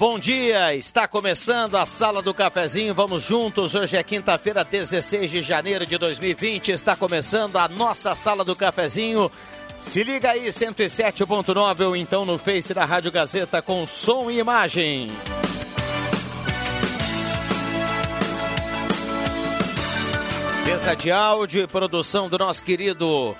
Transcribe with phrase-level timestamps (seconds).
[0.00, 0.74] Bom dia.
[0.74, 2.94] Está começando a Sala do Cafezinho.
[2.94, 3.74] Vamos juntos.
[3.74, 6.70] Hoje é quinta-feira, 16 de janeiro de 2020.
[6.70, 9.30] Está começando a nossa Sala do Cafezinho.
[9.76, 15.12] Se liga aí, 107.9 ou então no Face da Rádio Gazeta com som e imagem.
[20.64, 23.36] Mesa de áudio e produção do nosso querido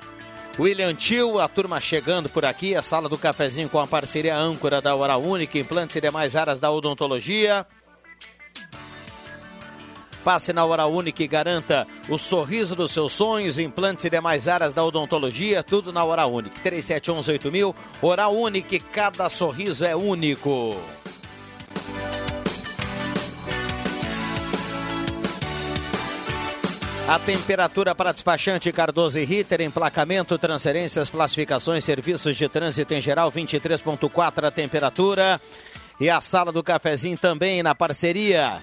[0.59, 4.81] William Tio, a turma chegando por aqui, a sala do cafezinho com a parceria âncora
[4.81, 7.67] da Hora Única, implantes e demais áreas da odontologia.
[10.23, 14.75] Passe na Hora Única e garanta o sorriso dos seus sonhos, implantes e demais áreas
[14.75, 16.61] da odontologia, tudo na Hora Única.
[16.63, 20.77] 37118000, Hora Única, cada sorriso é único.
[27.11, 33.33] A temperatura para despachante Cardoso e Ritter, emplacamento, transferências, classificações, serviços de trânsito em geral,
[33.33, 35.41] 23.4 a temperatura.
[35.99, 38.59] E a sala do cafezinho também na parceria.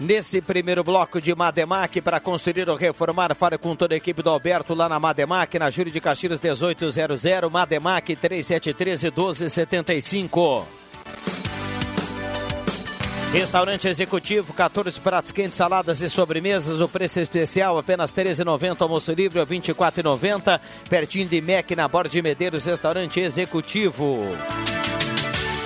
[0.00, 4.30] Nesse primeiro bloco de Mademac, para construir ou reformar, fale com toda a equipe do
[4.30, 10.77] Alberto lá na Mademac, na Júlio de Castilhos 1800, Mademac 3713 1275.
[13.32, 16.80] Restaurante Executivo, 14 pratos quentes, saladas e sobremesas.
[16.80, 18.80] O preço especial apenas R$ 13,90.
[18.80, 20.58] Almoço livre, R$ 24,90.
[20.88, 24.24] Pertinho de MEC, na Borda de Medeiros, Restaurante Executivo.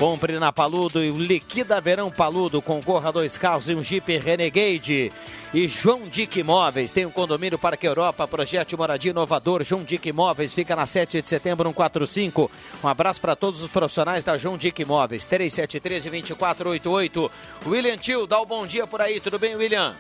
[0.03, 2.61] Compre na Paludo e liquida verão Paludo.
[2.61, 5.13] Concorra a dois carros e um Jeep Renegade.
[5.55, 6.91] E João Dick Imóveis.
[6.91, 9.63] Tem um condomínio Parque Europa, projeto moradia inovador.
[9.63, 12.51] João Dick Imóveis fica na 7 de setembro, 145.
[12.83, 15.25] Um abraço para todos os profissionais da João Dick Imóveis.
[15.25, 17.31] 3713-2488.
[17.67, 19.21] William Tio, dá o um bom dia por aí.
[19.21, 19.95] Tudo bem, William?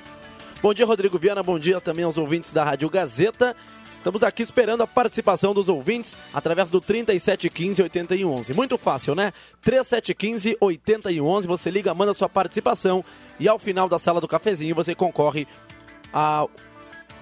[0.60, 1.44] Bom dia, Rodrigo Viana.
[1.44, 3.54] Bom dia também aos ouvintes da Rádio Gazeta.
[3.92, 8.54] Estamos aqui esperando a participação dos ouvintes através do 3715-8111.
[8.54, 9.32] Muito fácil, né?
[9.64, 11.46] 3715-8111.
[11.46, 13.04] Você liga, manda sua participação
[13.38, 15.46] e ao final da sala do cafezinho você concorre
[16.12, 16.46] a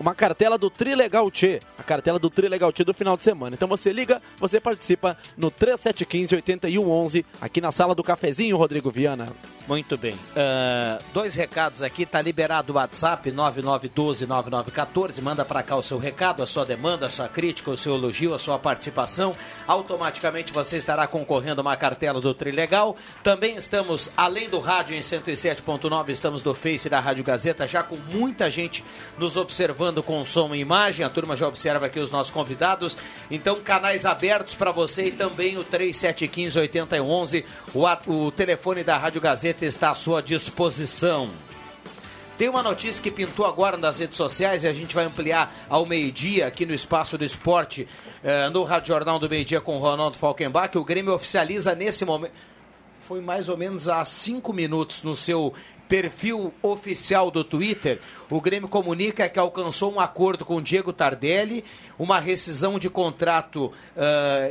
[0.00, 3.54] uma cartela do Trilegal T, a cartela do Trilegal T do final de semana.
[3.54, 9.30] Então você liga, você participa no 3715-8111 aqui na sala do cafezinho, Rodrigo Viana.
[9.70, 10.14] Muito bem.
[10.14, 15.22] Uh, dois recados aqui, tá liberado o WhatsApp 99129914.
[15.22, 18.34] Manda para cá o seu recado, a sua demanda, a sua crítica, o seu elogio,
[18.34, 19.32] a sua participação.
[19.68, 22.96] Automaticamente você estará concorrendo a uma cartela do Trilegal.
[23.22, 27.96] Também estamos, além do rádio em 107.9, estamos do Face da Rádio Gazeta, já com
[28.12, 28.84] muita gente
[29.16, 31.06] nos observando com som e imagem.
[31.06, 32.98] A turma já observa aqui os nossos convidados.
[33.30, 39.20] Então, canais abertos para você e também o 3715 8011, o, o telefone da Rádio
[39.20, 41.30] Gazeta está à sua disposição.
[42.40, 45.84] Tem uma notícia que pintou agora nas redes sociais e a gente vai ampliar ao
[45.84, 47.86] meio-dia aqui no Espaço do Esporte,
[48.24, 50.78] eh, no Rádio Jornal do Meio Dia com o Ronaldo Falkenbach.
[50.78, 52.32] O Grêmio oficializa nesse momento.
[53.00, 55.52] Foi mais ou menos há cinco minutos no seu
[55.90, 57.98] perfil oficial do Twitter,
[58.30, 61.64] o Grêmio comunica que alcançou um acordo com Diego Tardelli,
[61.98, 63.72] uma rescisão de contrato uh,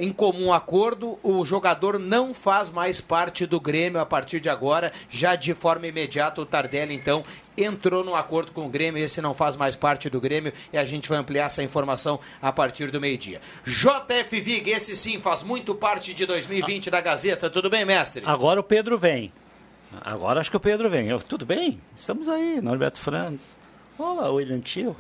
[0.01, 1.17] em comum acordo.
[1.23, 5.87] O jogador não faz mais parte do Grêmio a partir de agora, já de forma
[5.87, 6.41] imediata.
[6.41, 7.23] O Tardelli, então,
[7.57, 9.01] entrou no acordo com o Grêmio.
[9.01, 12.51] Esse não faz mais parte do Grêmio e a gente vai ampliar essa informação a
[12.51, 13.39] partir do meio-dia.
[13.65, 17.49] JF Vig, esse sim faz muito parte de 2020 da Gazeta.
[17.49, 18.23] Tudo bem, mestre?
[18.25, 19.31] Agora o Pedro vem.
[20.01, 21.07] Agora acho que o Pedro vem.
[21.07, 21.79] Eu, tudo bem?
[21.97, 23.41] Estamos aí, Norberto Franz.
[23.97, 24.95] Olá, William Tio.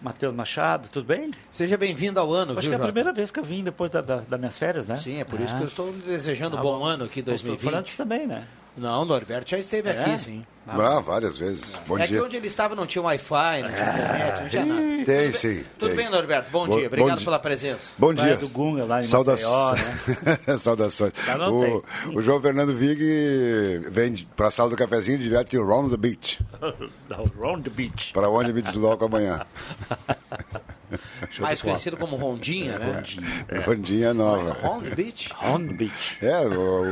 [0.00, 1.30] Matheus Machado, tudo bem?
[1.50, 3.88] Seja bem-vindo ao ano, Acho viu, que é a primeira vez que eu vim depois
[3.90, 4.96] da, da, das minhas férias, né?
[4.96, 5.58] Sim, é por isso Ah.
[5.58, 6.84] que eu estou desejando um Tá bom, bom.
[6.84, 7.66] ano aqui, 2020.
[7.66, 8.44] O Franz também, né?
[8.76, 10.00] Não, o Norberto já esteve É?
[10.00, 10.46] aqui, sim.
[10.66, 11.78] Ah, várias vezes.
[11.88, 12.18] Bom é dia.
[12.18, 14.80] que onde ele estava não tinha Wi-Fi, não tinha internet, não tinha nada.
[14.80, 15.64] Tem, Tudo bem- sim.
[15.78, 15.96] Tudo tem.
[15.96, 16.50] bem, Norberto?
[16.52, 16.86] Bom, Bom- dia.
[16.86, 17.24] Obrigado bom dia.
[17.24, 17.94] pela presença.
[17.98, 18.46] Bom Praia dia.
[18.46, 19.80] do Gunga, lá em Saudações.
[20.24, 21.12] Maceió, Saudações.
[21.26, 21.84] Lá não O,
[22.14, 26.38] o João Fernando Vig vem para a sala do cafezinho direto de Round the Beach,
[27.42, 28.12] Round the Beach.
[28.12, 29.44] para onde me desloco amanhã.
[31.30, 32.92] Show Mais conhecido como Rondinha, né?
[32.96, 33.60] Rondinha.
[33.66, 34.52] Rondinha nova.
[34.62, 35.30] Round Beach.
[35.44, 36.18] On Beach.
[36.24, 36.82] É, o,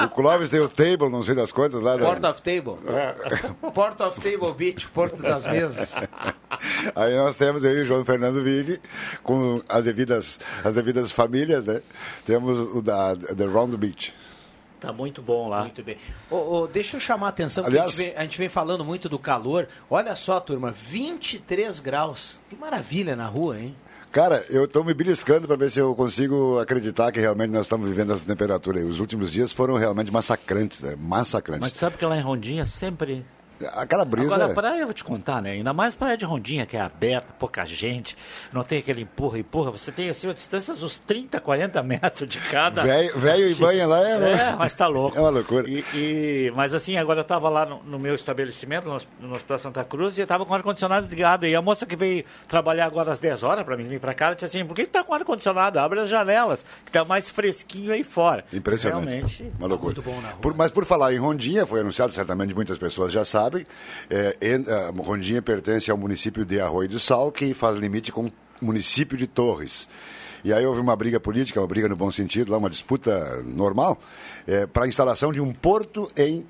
[0.00, 1.96] o, o Clóvis tem o table, não sei das coisas lá.
[1.96, 2.78] da- Port of Table.
[2.88, 3.70] É.
[3.70, 5.94] Port of Table Beach, Porto das Mesas.
[6.94, 8.78] Aí nós temos aí o João Fernando Vig,
[9.22, 11.80] com as devidas, as devidas famílias, né?
[12.26, 14.12] Temos o da The Round Beach.
[14.82, 15.60] Tá muito bom lá.
[15.62, 15.96] Muito bem.
[16.28, 18.48] Ô, ô, deixa eu chamar a atenção, porque Aliás- a, gente vem, a gente vem
[18.48, 19.68] falando muito do calor.
[19.88, 22.40] Olha só, turma, 23 graus.
[22.50, 23.76] Que maravilha na rua, hein?
[24.10, 27.88] Cara, eu estou me beliscando para ver se eu consigo acreditar que realmente nós estamos
[27.88, 28.84] vivendo essa temperatura aí.
[28.84, 30.96] Os últimos dias foram realmente massacrantes, né?
[30.98, 31.62] massacrantes.
[31.70, 33.24] Mas sabe que lá em Rondinha sempre
[33.74, 34.34] Aquela brisa.
[34.34, 35.52] Agora, a praia eu vou te contar, né?
[35.52, 38.16] Ainda mais praia de Rondinha, que é aberta, pouca gente,
[38.52, 39.70] não tem aquele empurra, empurra.
[39.70, 42.82] Você tem, assim, a distância uns 30, 40 metros de cada.
[42.82, 45.16] Velho e banha lá é, É, mas tá louco.
[45.18, 45.68] É uma loucura.
[45.68, 48.98] E, e- mas assim, agora eu tava lá no, no meu estabelecimento, no,
[49.28, 51.46] no Hospital Santa Cruz, e eu tava com o ar-condicionado ligado.
[51.46, 54.26] E a moça que veio trabalhar agora às 10 horas para mim vir para cá,
[54.26, 55.78] ela disse assim: por que, que tá com o ar-condicionado?
[55.78, 58.44] Abre as janelas, que tá mais fresquinho aí fora.
[58.52, 59.06] Impressionante.
[59.08, 59.52] Realmente.
[59.58, 59.94] Uma loucura.
[59.94, 60.38] muito bom na rua.
[60.40, 63.51] Por- mas por falar em Rondinha, foi anunciado, certamente muitas pessoas já sabem,
[64.10, 68.26] é, en- a Rondinha pertence ao município de Arroio do Sal, que faz limite com
[68.26, 69.88] o município de Torres.
[70.44, 73.96] E aí houve uma briga política, uma briga no bom sentido, lá uma disputa normal,
[74.72, 76.44] para a instalação de um porto em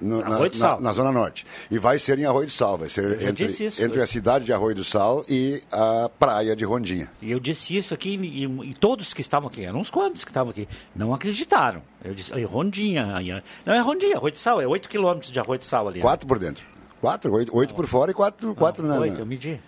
[0.00, 1.46] no- na, do na- na Zona Norte.
[1.70, 4.44] E vai ser em Arroio do Sal, vai ser entre, disse isso entre a cidade
[4.44, 7.10] de Arroio do Sal e a praia de Rondinha.
[7.22, 10.30] E eu disse isso aqui e, e todos que estavam aqui, eram uns quantos que
[10.30, 11.82] estavam aqui, não acreditaram.
[12.04, 13.06] Eu disse, "Aí, Rondinha,
[13.64, 15.98] não é Rondinha, Arroio de Sal, é 8 quilômetros de Arroio de Sal ali.
[15.98, 16.02] né?
[16.02, 16.64] Quatro por dentro.
[17.00, 19.60] Quatro, oito, oito por fora e quatro, quatro na, Oito, na- eu medi.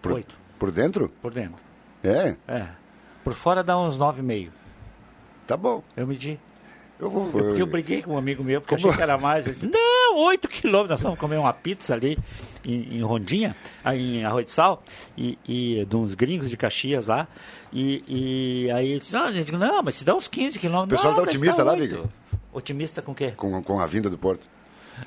[0.00, 1.12] por, Oito, por dentro?
[1.20, 1.56] por dentro.
[2.02, 2.66] É, É.
[3.24, 4.50] Por fora dá uns 9,5.
[5.46, 5.82] tá bom.
[5.96, 6.38] Eu medi.
[7.00, 7.26] Eu vou.
[7.30, 9.44] Porque eu briguei com um amigo meu, porque eu achei que era mais.
[9.44, 10.90] Disse, não, 8 quilômetros.
[10.90, 12.18] Nós vamos comer uma pizza ali
[12.64, 13.54] em, em Rondinha,
[13.84, 14.82] aí em Arroio de Sal,
[15.16, 17.28] e, e de uns gringos de Caxias lá.
[17.72, 18.04] E,
[18.66, 20.98] e aí ele disse, não, eu digo, não, mas se dá uns 15 quilômetros.
[21.00, 22.08] O pessoal não, tá mas otimista lá, oito." Vig?
[22.52, 23.32] Otimista com o quê?
[23.36, 24.48] Com, com a vinda do Porto.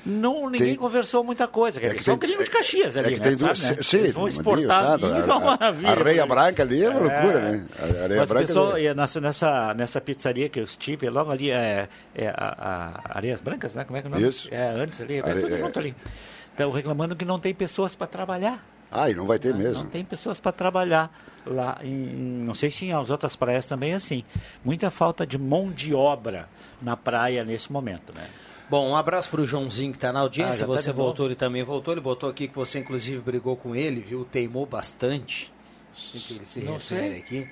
[0.04, 1.84] Não, ninguém Tem- conversou muita coisa.
[1.84, 3.22] É que são tem- de Caxias é ali, que né?
[3.28, 3.58] tem duas.
[3.58, 3.82] Sabe, né?
[3.82, 5.88] Sim, Eles vão exportar vinho, é uma maravilha.
[5.88, 6.26] A areia né?
[6.28, 7.52] branca ali é uma loucura, É.
[7.52, 7.64] né?
[7.78, 8.46] A areia Mas branca.
[8.46, 13.16] pessoal, é- nessa, nessa, nessa pizzaria que eu estive, logo ali é, é a, a
[13.18, 13.84] Areias Brancas, né?
[13.84, 14.28] Como é que é o nome?
[14.28, 14.48] Isso.
[14.50, 15.58] É, antes ali, é Are- tudo é.
[15.58, 15.94] junto ali.
[16.50, 18.62] Estão reclamando que não tem pessoas para trabalhar.
[18.94, 19.84] Ah, e não vai ter mesmo.
[19.84, 21.10] Não tem pessoas para trabalhar
[21.46, 21.78] lá.
[21.82, 21.88] Em,
[22.44, 24.22] não sei se em as outras praias também é assim.
[24.62, 26.46] Muita falta de mão de obra
[26.82, 28.28] na praia nesse momento, né?
[28.72, 30.60] Bom, um abraço pro Joãozinho que tá na Ah, audiência.
[30.60, 31.02] já tá você novo?
[31.02, 31.92] voltou, ele também voltou.
[31.92, 34.24] Ele botou aqui que você, inclusive, brigou com ele, viu?
[34.24, 35.52] Teimou bastante.
[35.94, 37.18] Assim que ele se Não refere sei.
[37.18, 37.48] aqui.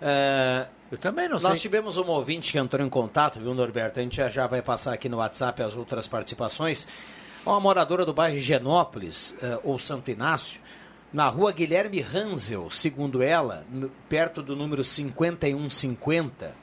[0.00, 1.60] É, Eu também não nós sei.
[1.60, 4.00] tivemos um ouvinte que entrou em contato, viu, Norberto?
[4.00, 6.88] A gente já, já vai passar aqui no WhatsApp as outras participações.
[7.44, 10.62] Uma moradora do bairro Genópolis, eh, ou Santo Inácio,
[11.12, 16.54] na rua Guilherme Hansel, segundo ela, no- perto do número 5150,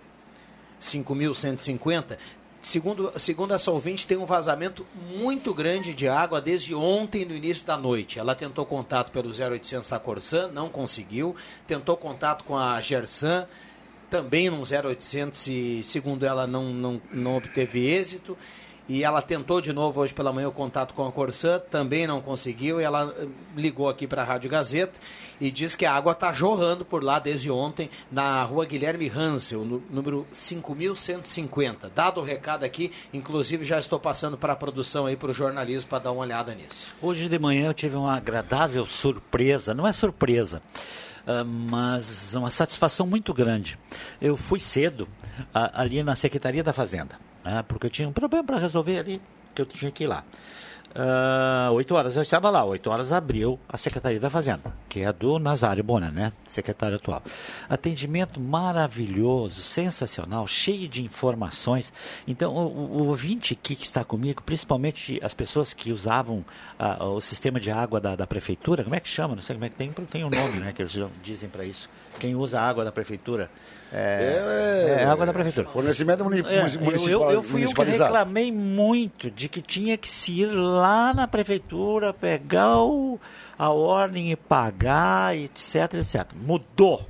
[0.80, 2.18] 5.150.
[2.62, 4.86] Segundo, segundo essa ouvinte, tem um vazamento
[5.16, 8.20] muito grande de água desde ontem, no início da noite.
[8.20, 11.36] Ela tentou contato pelo 0800 da Corsan, não conseguiu.
[11.66, 13.48] Tentou contato com a Gersan,
[14.12, 18.38] também no 0800 e, segundo ela, não, não, não obteve êxito.
[18.92, 22.20] E ela tentou de novo hoje pela manhã o contato com a Corsan, também não
[22.22, 22.82] conseguiu.
[22.82, 25.00] E ela eh, ligou aqui para a Rádio Gazeta
[25.40, 29.64] e diz que a água está jorrando por lá desde ontem, na rua Guilherme Hansel,
[29.64, 31.90] no número 5150.
[31.96, 35.90] Dado o recado aqui, inclusive já estou passando para a produção aí, para o jornalismo,
[35.90, 36.94] para dar uma olhada nisso.
[37.02, 40.62] Hoje de manhã eu tive uma agradável surpresa, não é surpresa,
[41.26, 43.80] ah, mas uma satisfação muito grande.
[44.22, 45.08] Eu fui cedo
[45.54, 49.22] ah, ali na Secretaria da Fazenda, né, porque eu tinha um problema para resolver ali,
[49.56, 50.24] que eu tinha que ir lá.
[50.94, 55.06] Ah, Oito horas eu estava lá, oito horas abriu a Secretaria da Fazenda, que é
[55.06, 56.34] a do Nazário Bona, né?
[56.50, 57.24] Secretário atual.
[57.70, 61.94] Atendimento maravilhoso, sensacional, cheio de informações.
[62.28, 66.44] Então, o, o- ouvinte aqui que está comigo, principalmente as pessoas que usavam
[66.78, 69.34] ah, o sistema de água da, da prefeitura, como é que chama?
[69.34, 70.74] Não sei como é que tem, tem um nome, né?
[70.74, 70.94] Que eles
[71.24, 71.90] dizem para isso.
[72.20, 73.50] Quem usa a água da prefeitura.
[73.94, 75.68] É, é água da prefeitura.
[75.70, 79.62] Fornecimento muni- É, munici- eu- municipal, eu, eu fui o que reclamei muito de que
[79.62, 83.20] tinha que se ir lá na prefeitura, pegar o-
[83.60, 86.26] a ordem e pagar, etc, etc.
[86.36, 87.06] Mudou.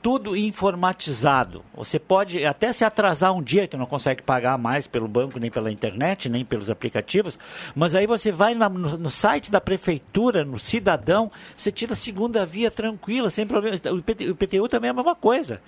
[0.00, 1.64] Tudo informatizado.
[1.74, 5.50] Você pode até se atrasar um dia, que não consegue pagar mais pelo banco, nem
[5.50, 7.36] pela internet, nem pelos aplicativos,
[7.74, 11.96] mas aí você vai na- no, no site da prefeitura, no cidadão, você tira a
[11.96, 13.76] segunda via tranquila, sem problema.
[13.92, 15.60] O, PT, o PTU também é a mesma coisa.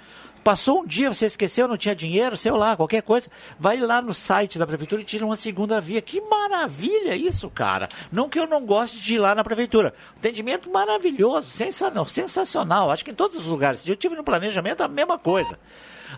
[0.43, 3.29] Passou um dia, você esqueceu, não tinha dinheiro, sei lá, qualquer coisa,
[3.59, 6.01] vai lá no site da prefeitura e tira uma segunda via.
[6.01, 7.89] Que maravilha isso, cara.
[8.11, 9.95] Não que eu não goste de ir lá na prefeitura.
[10.17, 12.91] Atendimento maravilhoso, sensacional, sensacional.
[12.91, 13.87] Acho que em todos os lugares.
[13.87, 15.59] Eu tive no planejamento a mesma coisa.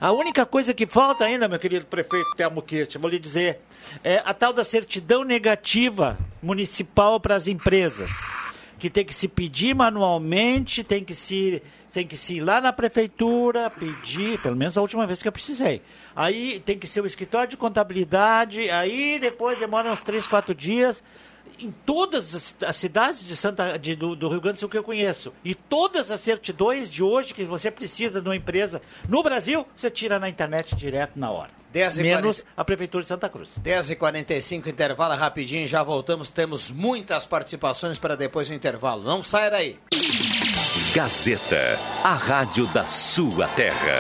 [0.01, 3.61] A única coisa que falta ainda, meu querido prefeito Telmo Kirch, vou lhe dizer,
[4.03, 8.11] é a tal da certidão negativa municipal para as empresas
[8.83, 11.63] que tem que se pedir manualmente, tem que se
[11.93, 15.33] tem que se ir lá na prefeitura, pedir, pelo menos a última vez que eu
[15.33, 15.81] precisei.
[16.17, 21.01] Aí tem que ser o escritório de contabilidade, aí depois demora uns três, quatro dias.
[21.59, 24.79] Em todas as, as cidades de Santa, de, do, do, Rio Grande do Sul que
[24.79, 29.23] eu conheço, e todas as certidões de hoje que você precisa de uma empresa no
[29.23, 31.51] Brasil, você tira na internet direto na hora.
[31.73, 32.47] 10 Menos 40...
[32.57, 33.51] a Prefeitura de Santa Cruz.
[33.63, 36.29] 10h45, intervalo rapidinho, já voltamos.
[36.29, 39.03] Temos muitas participações para depois do intervalo.
[39.03, 39.79] Não saia daí.
[40.95, 43.97] Gazeta, a rádio da sua terra.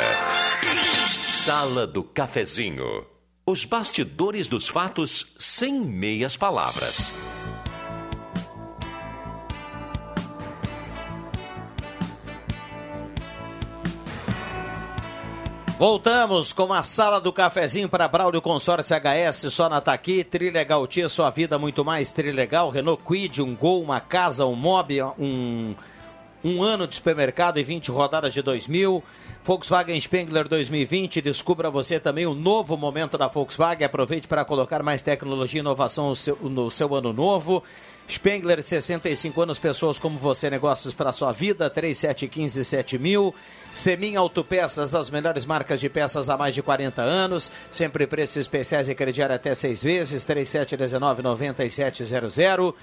[1.24, 3.06] Sala do Cafezinho.
[3.44, 7.12] Os bastidores dos fatos sem meias palavras.
[15.82, 21.08] Voltamos com a sala do cafezinho para Braulio Consórcio HS, só na Taqui, Trilegal Tia,
[21.08, 25.74] sua vida muito mais Trilegal, Renault Quid, um Gol, uma casa, um Mob, um,
[26.44, 29.02] um ano de supermercado e 20 rodadas de 2000,
[29.42, 35.02] Volkswagen Spengler 2020, descubra você também o novo momento da Volkswagen, aproveite para colocar mais
[35.02, 37.60] tecnologia e inovação no seu, no seu ano novo,
[38.12, 43.34] Spengler, 65 anos, pessoas como você, negócios para sua vida, 3715 7000.
[43.72, 48.86] Semin Autopeças, as melhores marcas de peças há mais de 40 anos, sempre preços especiais
[48.88, 52.74] e crediário até seis vezes, 3719-9700.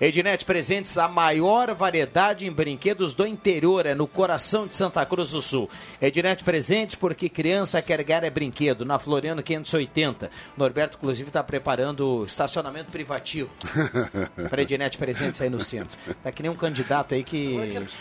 [0.00, 5.30] Ednet Presentes, a maior variedade em brinquedos do interior, é no coração de Santa Cruz
[5.30, 5.68] do Sul.
[6.00, 10.30] Ednet Presentes, porque criança quer ganhar é brinquedo, na Floriano 580.
[10.56, 13.50] Norberto, inclusive, está preparando estacionamento privativo
[14.48, 15.98] para Ednet Presentes aí no centro.
[16.22, 17.58] Tá que nem um candidato aí que.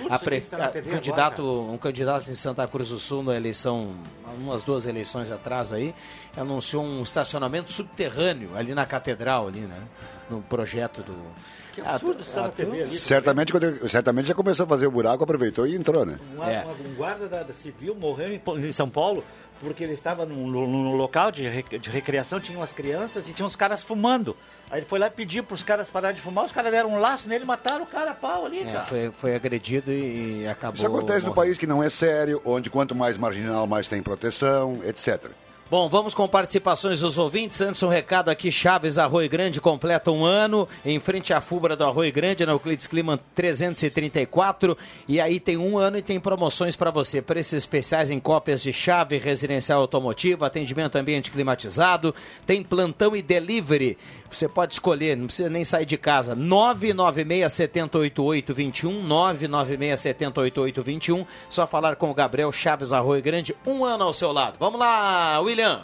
[0.08, 0.42] A pre...
[0.42, 3.96] tá a, candidato, um candidato em Santa Cruz do Sul na eleição,
[4.38, 5.96] umas duas eleições atrás aí,
[6.38, 9.82] anunciou um estacionamento subterrâneo ali na catedral, ali, né?
[10.30, 11.16] No projeto do
[11.82, 12.98] que absurdo estar na TV ali.
[12.98, 16.20] Certamente, quando, certamente já começou a fazer o buraco, aproveitou e entrou, né?
[16.36, 16.66] Um, é.
[16.66, 19.24] um guarda da, da, civil morreu em, em, São Paulo
[19.60, 23.56] porque ele estava num, num local de, de recreação, tinha umas crianças e tinha uns
[23.56, 24.36] caras fumando.
[24.70, 27.00] Aí ele foi lá pedir para os caras pararem de fumar, os caras deram um
[27.00, 30.48] laço nele e mataram o cara a pau ali, é, Foi, foi agredido e, e
[30.48, 30.76] acabou.
[30.76, 31.28] Isso acontece morrendo.
[31.30, 35.32] no país que não é sério, onde quanto mais marginal, mais tem proteção, etc.
[35.70, 37.60] Bom, vamos com participações dos ouvintes.
[37.60, 41.84] Antes, um recado aqui: Chaves Arroio Grande completa um ano em frente à Fubra do
[41.84, 44.78] Arroio Grande, na Euclides Clima 334.
[45.10, 47.22] E aí tem um ano e tem promoções para você.
[47.22, 53.98] Preços especiais em cópias de chave residencial automotiva, atendimento ambiente climatizado, tem plantão e delivery.
[54.30, 56.36] Você pode escolher, não precisa nem sair de casa.
[56.36, 64.14] 996 708821 996 708821 Só falar com o Gabriel Chaves Arroio Grande, um ano ao
[64.14, 64.58] seu lado.
[64.60, 65.82] Vamos lá, William.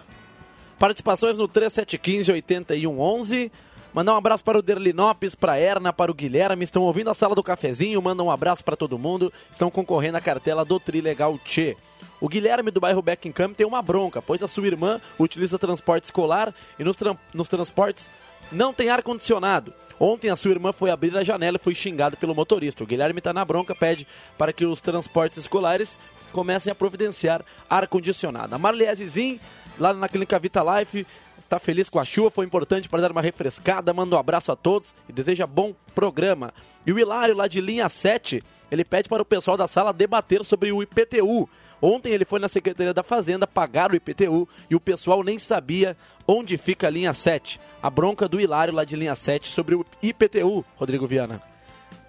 [0.77, 3.49] Participações no 3715-8111.
[3.93, 6.65] Mandar um abraço para o Derlinopes, para a Erna, para o Guilherme.
[6.65, 8.01] Estão ouvindo a sala do cafezinho.
[8.01, 9.31] Manda um abraço para todo mundo.
[9.51, 11.77] Estão concorrendo à cartela do Trilegal Tchê.
[12.19, 16.53] O Guilherme do bairro Beckenham tem uma bronca, pois a sua irmã utiliza transporte escolar
[16.79, 18.09] e nos, tra nos transportes
[18.53, 19.73] não tem ar-condicionado.
[19.99, 22.83] Ontem a sua irmã foi abrir a janela e foi xingada pelo motorista.
[22.83, 24.07] O Guilherme está na bronca, pede
[24.37, 25.99] para que os transportes escolares
[26.31, 28.53] comecem a providenciar ar-condicionado.
[28.53, 29.39] A Marliese Zin,
[29.79, 31.05] lá na Clínica Vita Life,
[31.43, 33.93] está feliz com a chuva, foi importante para dar uma refrescada.
[33.93, 36.53] Manda um abraço a todos e deseja bom programa.
[36.85, 40.43] E o Hilário, lá de linha 7, ele pede para o pessoal da sala debater
[40.43, 41.47] sobre o IPTU.
[41.81, 45.97] Ontem ele foi na Secretaria da Fazenda pagar o IPTU e o pessoal nem sabia
[46.27, 47.59] onde fica a linha 7.
[47.81, 51.52] A bronca do Hilário lá de linha 7 sobre o IPTU, Rodrigo Viana.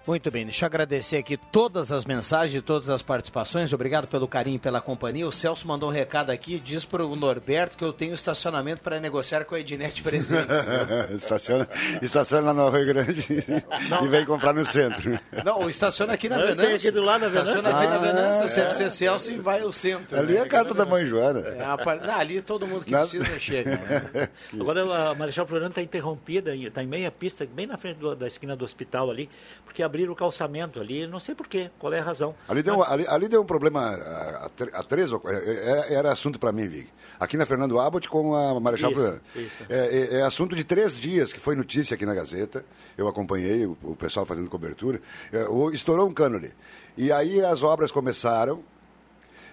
[0.07, 3.73] Muito bem, deixa eu agradecer aqui todas as mensagens, todas as participações.
[3.73, 5.27] Obrigado pelo carinho e pela companhia.
[5.27, 8.99] O Celso mandou um recado aqui, diz para o Norberto que eu tenho estacionamento para
[8.99, 10.45] negociar com a Ednet Presentes.
[11.09, 11.67] estaciona,
[12.03, 13.25] estaciona lá no Rio Grande
[14.03, 15.19] e vem comprar no centro.
[15.43, 16.75] Não, estaciona aqui na Venâncio.
[16.75, 17.55] aqui do lado da Venâncio.
[17.55, 20.19] Estaciona aqui ah, na Venâncio, precisa Celso e vai ao centro.
[20.19, 20.39] Ali né?
[20.39, 21.39] é a casa da mãe Joana.
[21.39, 23.07] É, a, ali todo mundo que Nada.
[23.07, 23.71] precisa chega.
[23.71, 24.29] Né?
[24.53, 28.27] Agora a Marechal Floriano está interrompida, está em meia pista, bem na frente do, da
[28.27, 29.27] esquina do hospital ali,
[29.63, 32.35] porque a abrir o calçamento ali, não sei porquê, qual é a razão.
[32.49, 32.91] Ali deu, Mas...
[32.91, 36.67] ali, ali, deu um problema a, a, a três, é, é, era assunto para mim,
[36.67, 36.89] Vig.
[37.17, 39.63] Aqui na Fernando Abbott com a Marechal isso, isso.
[39.69, 42.65] É, é, é, assunto de três dias, que foi notícia aqui na Gazeta.
[42.97, 44.99] Eu acompanhei o, o pessoal fazendo cobertura.
[45.31, 46.51] É, o, estourou um cano ali.
[46.97, 48.61] E aí as obras começaram.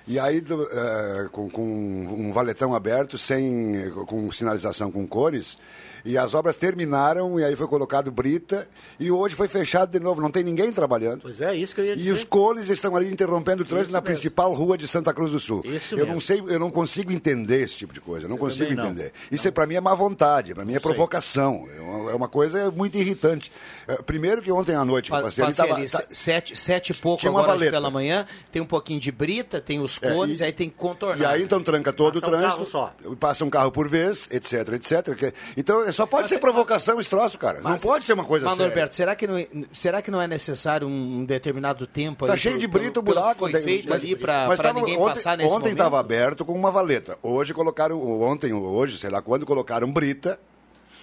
[0.07, 5.57] E aí, do- eh, com, com um valetão aberto, sem, com sinalização com cores,
[6.05, 8.69] e as obras terminaram, e aí foi colocado brita,
[8.99, 11.21] e hoje foi fechado de novo, não tem ninguém trabalhando.
[11.23, 12.13] Pois é, isso que eu ia E dizer.
[12.13, 14.13] os cones estão ali interrompendo o trânsito Isso na mesmo.
[14.15, 15.63] principal rua de Santa Cruz do Sul.
[15.65, 16.15] Isso eu mesmo.
[16.15, 18.91] não sei, eu não consigo entender esse tipo de coisa, eu não consigo também não.
[18.91, 19.13] entender.
[19.31, 22.69] Isso para mim é má vontade, para mim é provocação, é uma, é uma coisa
[22.73, 23.53] muito irritante.
[23.87, 25.99] Eh, Primeiro que ontem à noite que eu Pa- passei ali, Passei tava- ali, tá-
[26.11, 29.92] se- sete, sete e pouco agora pela manhã, tem um pouquinho de brita, tem os
[30.01, 31.21] É, cones, e- aí tem que contornar.
[31.23, 32.53] E aí então tranca todo Passa o um trânsito.
[32.57, 32.95] carro só.
[33.19, 35.35] Passa um carro por vez, etc, etc.
[35.57, 37.61] Então só pode Mas ser é- provocação esse troço, cara.
[37.61, 38.67] não Mas- pode ser uma coisa Mas, séria.
[38.69, 42.37] Norberto, será que, não, é- será que não é necessário um, um determinado tempo Tá
[42.37, 43.33] cheio pro- de brito o buraco.
[43.33, 45.99] que Foi tem- feito mas- ali para mas tava- ninguém ontem, passar nesse Ontem estava
[45.99, 47.19] aberto com uma valeta.
[47.23, 50.39] Hoje colocaram, ontem, hoje, sei lá quando, colocaram brita,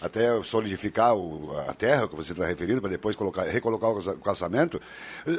[0.01, 4.11] até solidificar o- a terra que você está referindo, para depois colocar, recolocar o calça-
[4.11, 4.81] o calçamento.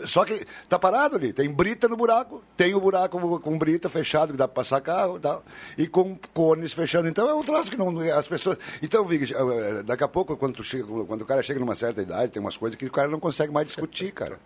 [0.05, 4.33] Só que tá parado ali, tem brita no buraco, tem o buraco com brita fechado,
[4.33, 5.45] que dá para passar carro e tal,
[5.79, 7.09] e com cones fechando.
[7.09, 7.91] Então é um troço que não.
[8.17, 8.59] As pessoas.
[8.83, 12.33] Então, Vig, eh, daqui a pouco, quando, chega, quando o cara chega numa certa idade,
[12.33, 14.39] tem umas coisas que o cara não consegue mais discutir, cara.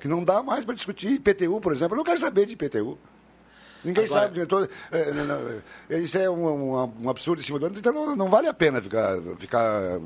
[0.00, 1.12] Que não dá mais para discutir.
[1.12, 2.98] IPTU, por exemplo, eu não quero saber de IPTU.
[3.84, 4.46] Ninguém Agora- sabe.
[4.46, 7.78] Todo, é, não, não, é, isso é um, um- um absurdo em cima do outro.
[7.78, 9.16] Então não, não vale a pena ficar.
[9.38, 9.98] ficar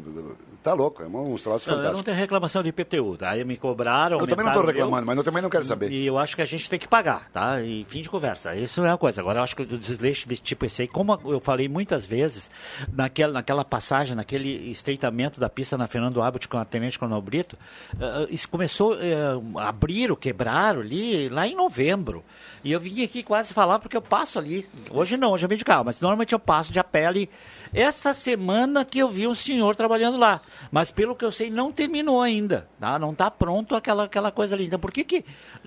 [0.62, 3.30] tá louco, é um troços Não, eu não tenho reclamação de IPTU, tá?
[3.30, 4.18] Aí me cobraram.
[4.20, 5.90] Eu também não estou reclamando, mas eu também não quero saber.
[5.90, 7.60] E eu acho que a gente tem que pagar, tá?
[7.60, 8.54] E fim de conversa.
[8.54, 9.20] Isso é uma coisa.
[9.20, 12.50] Agora, eu acho que o desleixo desse tipo esse aí, como eu falei muitas vezes,
[12.92, 17.58] naquela, naquela passagem, naquele estreitamento da pista na Fernando Abbott com a Tenente Coronel Brito,
[18.00, 19.14] eh, isso começou eh,
[19.56, 22.24] a abrir, quebraram ali lá em novembro.
[22.62, 24.66] E eu vim aqui quase falar porque eu passo ali.
[24.90, 27.30] Hoje não, hoje eu vim de carro, mas normalmente eu passo de a ali.
[27.72, 30.40] Essa semana que eu vi um senhor trabalhando lá.
[30.70, 32.68] Mas pelo que eu sei, não terminou ainda.
[32.80, 32.98] Tá?
[32.98, 34.66] Não está pronto aquela, aquela coisa ali.
[34.66, 35.24] Então por que que,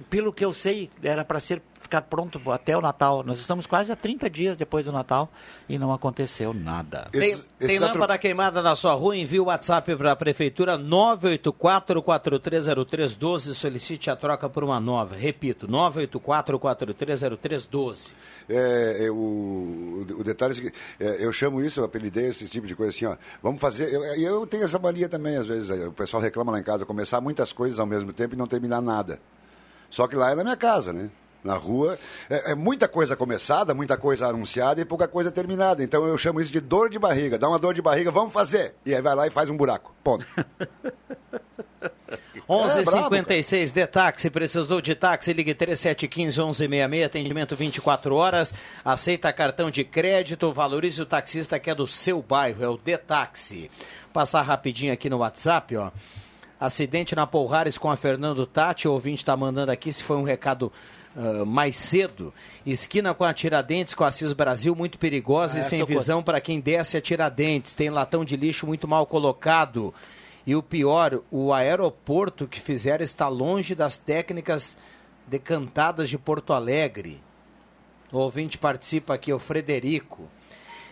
[0.09, 3.23] pelo que eu sei, era para ser ficar pronto até o Natal?
[3.23, 5.29] Nós estamos quase a 30 dias depois do Natal
[5.69, 7.07] e não aconteceu nada.
[7.11, 9.15] Tem, Esse- tem atro- lâmpada queimada na sua rua?
[9.17, 13.53] Envie o WhatsApp para a Prefeitura 984-430312.
[13.53, 15.15] Solicite a troca por uma nova.
[15.15, 18.11] Repito, 984-430312.
[18.49, 22.47] É, é, o, o detalhe é o seguinte, é, eu chamo isso, eu apelidei esse
[22.47, 23.15] tipo de coisa assim, ó.
[23.41, 23.91] Vamos fazer.
[23.93, 25.69] Eu, eu tenho essa mania também, às vezes.
[25.87, 28.81] O pessoal reclama lá em casa, começar muitas coisas ao mesmo tempo e não terminar
[28.81, 29.19] nada.
[29.89, 31.09] Só que lá é na minha casa, né?
[31.45, 35.83] Na rua, é, é muita coisa começada, muita coisa anunciada e pouca coisa terminada.
[35.83, 37.37] Então eu chamo isso de dor de barriga.
[37.37, 38.73] Dá uma dor de barriga, vamos fazer.
[38.83, 39.93] E aí vai lá e faz um buraco.
[40.03, 40.25] Ponto.
[42.49, 48.53] 11:56 de táxi, precisou de táxi, ligue 3715 1166, atendimento 24 horas,
[48.83, 52.97] aceita cartão de crédito, valorize o taxista que é do seu bairro, é o de
[52.97, 53.69] táxi.
[54.13, 55.91] Passar rapidinho aqui no WhatsApp, ó.
[56.59, 60.23] Acidente na Polrares com a Fernando Tati, o ouvinte está mandando aqui se foi um
[60.23, 60.71] recado
[61.15, 62.33] ah, mais cedo.
[62.65, 66.41] Esquina com a Tiradentes, com a Assis Brasil, muito perigosa Ah, e sem visão para
[66.41, 67.73] quem desce a Tiradentes.
[67.73, 69.93] Tem latão de lixo muito mal colocado.
[70.45, 74.77] E o pior, o aeroporto que fizeram está longe das técnicas
[75.25, 77.21] decantadas de Porto Alegre.
[78.11, 80.29] O ouvinte participa aqui, o Frederico.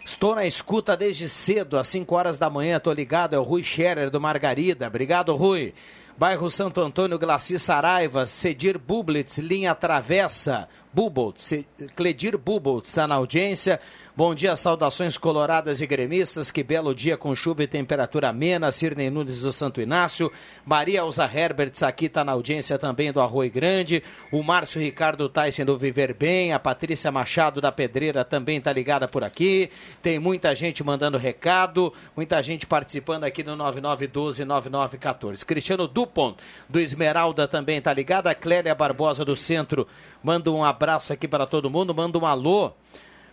[0.06, 3.64] Estou na escuta desde cedo, às 5 horas da manhã, estou ligado, é o Rui
[3.64, 4.88] Scherer do Margarida.
[4.88, 5.74] Obrigado, Rui.
[6.18, 11.52] Bairro Santo Antônio, Glaci Saraiva, Cedir Bublitz, linha Travessa, Buboltz,
[11.96, 13.80] Cledir Buboltz está na audiência.
[14.16, 16.52] Bom dia, saudações coloradas e gremistas.
[16.52, 18.72] Que belo dia com chuva e temperatura amena.
[18.72, 20.32] Cirnei Nunes do Santo Inácio.
[20.64, 24.04] Maria Elza Herberts aqui está na audiência também do Arroio Grande.
[24.32, 26.54] O Márcio Ricardo Tyson do Viver Bem.
[26.54, 29.72] A Patrícia Machado da Pedreira também está ligada por aqui.
[30.00, 31.92] Tem muita gente mandando recado.
[32.16, 35.44] Muita gente participando aqui no 9912-9914.
[35.44, 36.38] Cristiano Dupont
[36.70, 38.28] do Esmeralda também está ligado.
[38.28, 39.88] A Clélia Barbosa do Centro
[40.24, 41.94] manda um abraço aqui para todo mundo.
[41.94, 42.72] Manda um alô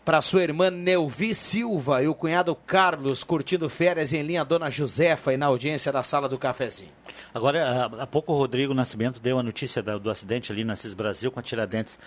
[0.05, 5.33] para sua irmã Neuvi Silva e o cunhado Carlos curtindo férias em linha Dona Josefa
[5.33, 6.91] e na audiência da sala do cafezinho.
[7.35, 11.31] Agora, há- pouco o Rodrigo Nascimento deu a notícia do acidente ali na CIS Brasil
[11.31, 11.99] com a Tiradentes.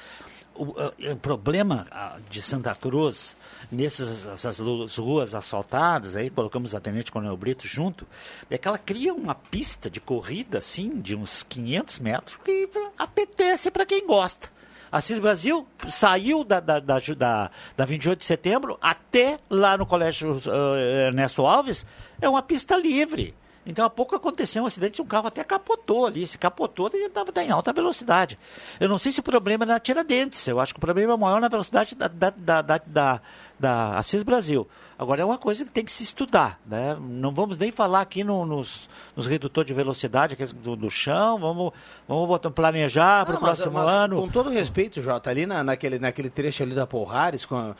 [0.55, 1.87] O, ah, o problema
[2.29, 3.35] de Santa Cruz,
[3.71, 4.59] nessas
[4.97, 8.05] ruas asfaltadas, aí colocamos a Tenente Coronel Brito junto,
[8.49, 13.71] é que ela cria uma pista de corrida, assim, de uns 500 metros, que apetece
[13.71, 14.51] para quem gosta.
[14.93, 19.87] A CIS Brasil saiu da, da, da, da, da 28 de setembro até lá no
[19.87, 21.83] Colégio ah, Ernesto Alves,
[22.21, 23.33] é uma pista livre.
[23.65, 26.27] Então há pouco aconteceu um acidente, um carro até capotou ali.
[26.27, 28.37] Se capotou, ele estava em alta velocidade.
[28.79, 30.45] Eu não sei se o problema é na Tiradentes.
[30.47, 33.21] Eu acho que o problema é maior na velocidade da, da, da, da,
[33.59, 34.67] da, Assis Brasil.
[34.97, 36.95] Agora é uma coisa que tem que se estudar, né?
[36.99, 41.73] Não vamos nem falar aqui no, nos, nos redutores de velocidade do, do chão, vamos,
[42.07, 44.21] vamos botar, planejar para o próximo mas, ano.
[44.21, 47.75] Com todo respeito, Jota, ali na, naquele, naquele trecho ali da Porrares, com a,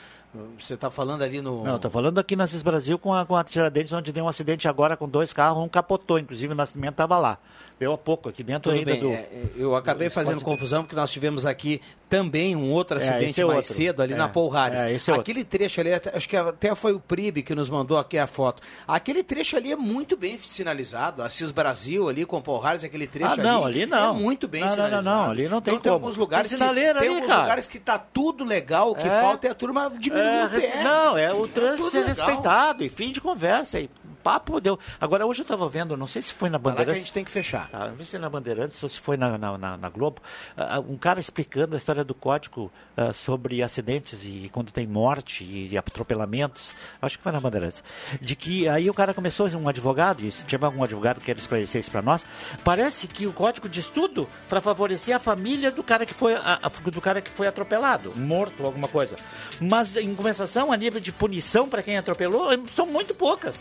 [0.60, 1.64] você está falando ali no.
[1.64, 4.28] Não, estou falando aqui na Assis Brasil com a, com a Tiradentes, onde deu um
[4.28, 7.38] acidente agora com dois carros, um capotou, inclusive o Nascimento estava lá.
[7.80, 9.02] Deu há pouco aqui dentro Tudo ainda bem.
[9.02, 9.10] do.
[9.10, 13.42] É, eu acabei do fazendo confusão porque nós tivemos aqui também um outro É, acidente
[13.42, 13.74] é mais outro.
[13.74, 14.84] cedo ali É, na Polhares.
[14.84, 15.16] é, é outro.
[15.20, 18.62] Aquele trecho ali, acho que até foi o Pribe que nos mandou aqui a foto.
[18.88, 21.24] Aquele trecho ali é muito bem sinalizado.
[21.24, 24.16] Assis Brasil ali com Polhares, aquele trecho Ah, não, ali não.
[24.16, 25.18] É muito bem Não, não, não, sinalizado.
[25.18, 25.94] não, ali não tem então, tem como.
[26.06, 27.42] alguns lugares Tem que tem ali, alguns cara.
[27.42, 29.22] lugares que tá tudo legal, o que É.
[29.22, 30.84] falta é a turma diminuir É, pé.
[30.84, 32.16] Não, é o É trânsito tudo ser legal.
[32.16, 33.80] respeitado e fim de conversa.
[33.80, 33.90] E
[34.24, 34.80] papo deu.
[35.00, 37.02] Agora, hoje eu estava vendo, não sei se foi na Lá que a Bandeirantes.
[37.04, 37.70] gente tem que fechar.
[37.74, 40.22] Ah, não sei se é na Bandeirantes ou se foi na, na, na- na Globo,
[40.56, 45.44] ah, um cara explicando a história do código ah, sobre acidentes e quando tem morte
[45.44, 47.84] e, atropelamentos, acho que foi na Bandeirantes,
[48.22, 51.40] de que aí o cara começou, um advogado, e se tiver algum advogado que queira
[51.40, 52.26] esclarecer isso para nós,
[52.64, 56.60] parece que o código diz tudo para favorecer a família do cara que foi a-
[56.64, 59.16] a- do cara que foi atropelado, morto, alguma coisa.
[59.60, 63.60] Mas em compensação, a nível de punição para quem atropelou, são muito poucas.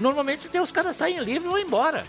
[0.00, 2.04] Normalmente tem os caras saem livres e vão embora.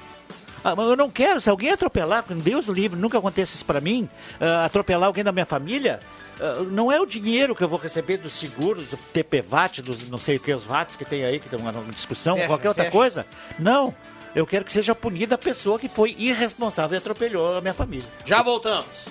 [0.63, 3.65] Ah, mas eu não quero, se alguém atropelar, com Deus o livre, nunca aconteça isso
[3.65, 5.99] para mim, ah, atropelar alguém da minha família,
[6.39, 10.17] ah, não é o dinheiro que eu vou receber dos seguros, do TPVAT, dos não
[10.17, 12.85] sei o que, os VATs que tem aí, que tem uma discussão, Fecha, qualquer outra
[12.85, 12.95] fecha.
[12.97, 13.25] coisa.
[13.59, 13.93] Não.
[14.33, 18.07] Eu quero que seja punida a pessoa que foi irresponsável e atropelou a minha família.
[18.25, 19.07] Já voltamos.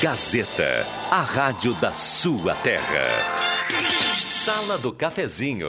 [0.00, 3.02] Gazeta, a rádio da sua terra.
[4.30, 5.68] Sala do Cafezinho,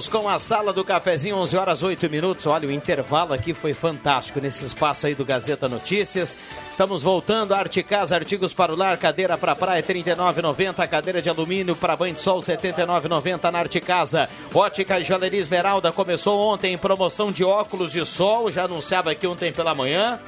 [0.00, 2.46] Voltamos com a sala do cafezinho, 11 horas 8 minutos.
[2.46, 6.38] Olha, o intervalo aqui foi fantástico nesse espaço aí do Gazeta Notícias.
[6.70, 7.52] Estamos voltando.
[7.52, 10.88] Arte Casa, artigos para o lar, cadeira para praia, R$ 39,90.
[10.88, 14.30] Cadeira de alumínio para banho de sol, R$ 79,90 na Arte Casa.
[14.54, 18.50] Ótica e Joalheria Esmeralda começou ontem em promoção de óculos de sol.
[18.50, 20.18] Já anunciava aqui ontem pela manhã.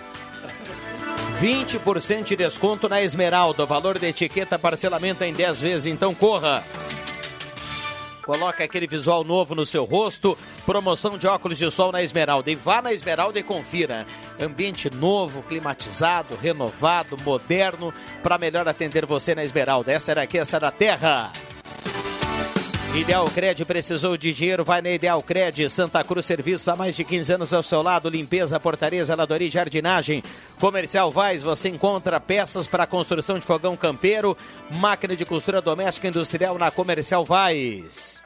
[1.40, 3.64] 20% de desconto na Esmeralda.
[3.64, 5.86] Valor da etiqueta, parcelamento em 10 vezes.
[5.86, 6.62] Então corra.
[8.24, 10.38] Coloca aquele visual novo no seu rosto.
[10.64, 12.50] Promoção de óculos de sol na Esmeralda.
[12.50, 14.06] E vá na Esmeralda e confira.
[14.40, 19.92] Ambiente novo, climatizado, renovado, moderno, para melhor atender você na Esmeralda.
[19.92, 21.32] Essa era aqui, essa era a terra.
[22.94, 25.70] Ideal Cred precisou de dinheiro, vai na Ideal Cred.
[25.70, 28.10] Santa Cruz Serviços há mais de 15 anos ao seu lado.
[28.10, 30.22] Limpeza, portaria, zeladoria e jardinagem.
[30.60, 34.36] Comercial Vaz, você encontra peças para construção de fogão campeiro,
[34.76, 38.22] máquina de costura doméstica industrial na Comercial Vaz.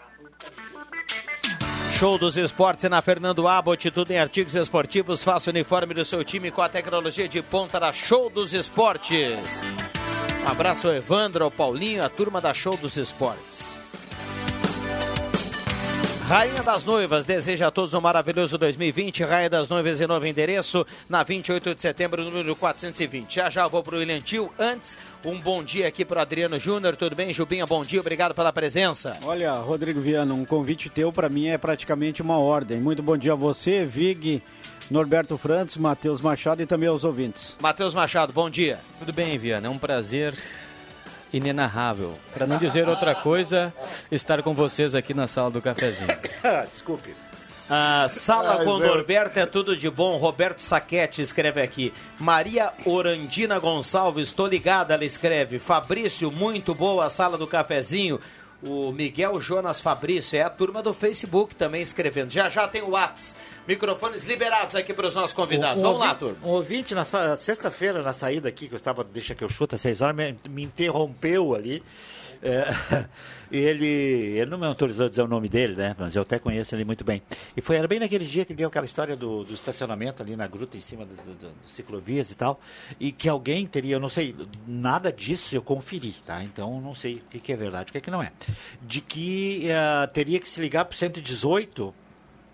[1.96, 5.22] Show dos esportes na Fernando Abbott, tudo em artigos esportivos.
[5.22, 9.72] Faça o uniforme do seu time com a tecnologia de ponta da Show dos Esportes.
[10.44, 13.75] Um abraço ao Evandro, ao Paulinho, a turma da Show dos Esportes.
[16.26, 19.22] Rainha das Noivas deseja a todos um maravilhoso 2020.
[19.22, 23.32] Rainha das Noivas em novo endereço, na 28 de setembro, número 420.
[23.32, 24.50] Já já vou pro William Tio.
[24.58, 26.96] Antes, um bom dia aqui pro Adriano Júnior.
[26.96, 27.64] Tudo bem, Jubinha?
[27.64, 29.16] Bom dia, obrigado pela presença.
[29.22, 32.80] Olha, Rodrigo Viana, um convite teu para mim é praticamente uma ordem.
[32.80, 34.42] Muito bom dia a você, Vig,
[34.90, 37.56] Norberto Frantz, Matheus Machado e também aos ouvintes.
[37.62, 38.80] Matheus Machado, bom dia.
[38.98, 39.68] Tudo bem, Viana.
[39.68, 40.34] É um prazer
[41.32, 42.18] inenarrável.
[42.34, 43.72] Para não dizer outra coisa,
[44.10, 46.08] estar com vocês aqui na sala do cafezinho.
[46.72, 47.14] Desculpe.
[47.68, 48.86] Ah, sala Ah, com Zé.
[48.86, 50.16] Norberto é tudo de bom.
[50.18, 51.92] Roberto Saquete escreve aqui.
[52.18, 55.58] Maria Orandina Gonçalves, estou ligada, ela escreve.
[55.58, 58.20] Fabrício, muito boa a sala do cafezinho.
[58.66, 62.30] O Miguel Jonas Fabrício é a turma do Facebook também escrevendo.
[62.30, 63.36] Já já tem o Whats.
[63.66, 65.82] Microfones liberados aqui para os nossos convidados.
[65.82, 66.38] Vamos lá, ouvi- turma.
[66.44, 67.04] Um ouvinte na
[67.36, 70.38] sexta-feira, na saída aqui, que eu estava, deixa que eu chuto, às seis horas, me,
[70.48, 71.82] me interrompeu ali
[72.42, 72.66] É,
[73.50, 75.94] ele, ele não me autorizou a dizer o nome dele, né?
[75.98, 77.22] Mas eu até conheço ele muito bem.
[77.56, 80.46] E foi era bem naquele dia que deu aquela história do, do estacionamento ali na
[80.46, 82.60] gruta, em cima do, do, do, ciclovias e tal.
[82.98, 84.34] E que alguém teria, eu não sei,
[84.66, 86.42] nada disso eu conferi, tá?
[86.42, 88.32] Então não sei o que, que é verdade, o que, é que não é.
[88.82, 91.94] De que uh, teria que se ligar para o 118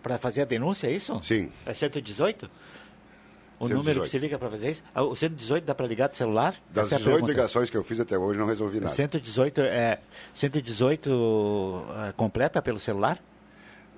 [0.02, 1.20] para fazer a denúncia, é isso?
[1.22, 1.50] Sim.
[1.64, 2.50] É 118?
[3.62, 3.76] O 118.
[3.78, 4.82] número que se liga para fazer isso?
[4.94, 6.54] Ah, O 118 dá para ligar do celular?
[6.70, 7.32] Das Essa é a 18 pergunta.
[7.32, 8.92] ligações que eu fiz até hoje, não resolvi nada.
[8.92, 9.98] 118 é
[10.34, 13.18] 118 é, completa pelo celular?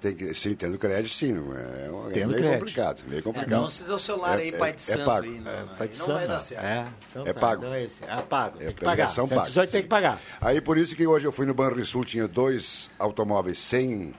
[0.01, 1.33] Tem que, sim, tendo crédito, sim.
[1.33, 2.53] não É, é Tendo meio crédito.
[2.59, 3.03] complicado.
[3.09, 3.51] Meio É, complicado.
[3.63, 5.05] não se deu o celular aí, É- pai é- de é santo.
[5.07, 5.27] pago.
[5.27, 6.63] aí, não, É, aí pai de não vai dar certo.
[6.65, 7.63] É, então É tá, pago.
[7.63, 8.05] então é esse.
[8.05, 8.57] É pago.
[8.61, 8.93] É Tem que pagar.
[8.93, 9.83] ligação paga, 118 tem sim.
[9.85, 10.21] que pagar.
[10.43, 14.13] Aí por isso que hoje eu fui no Banrisul, tinha dois automóveis sem,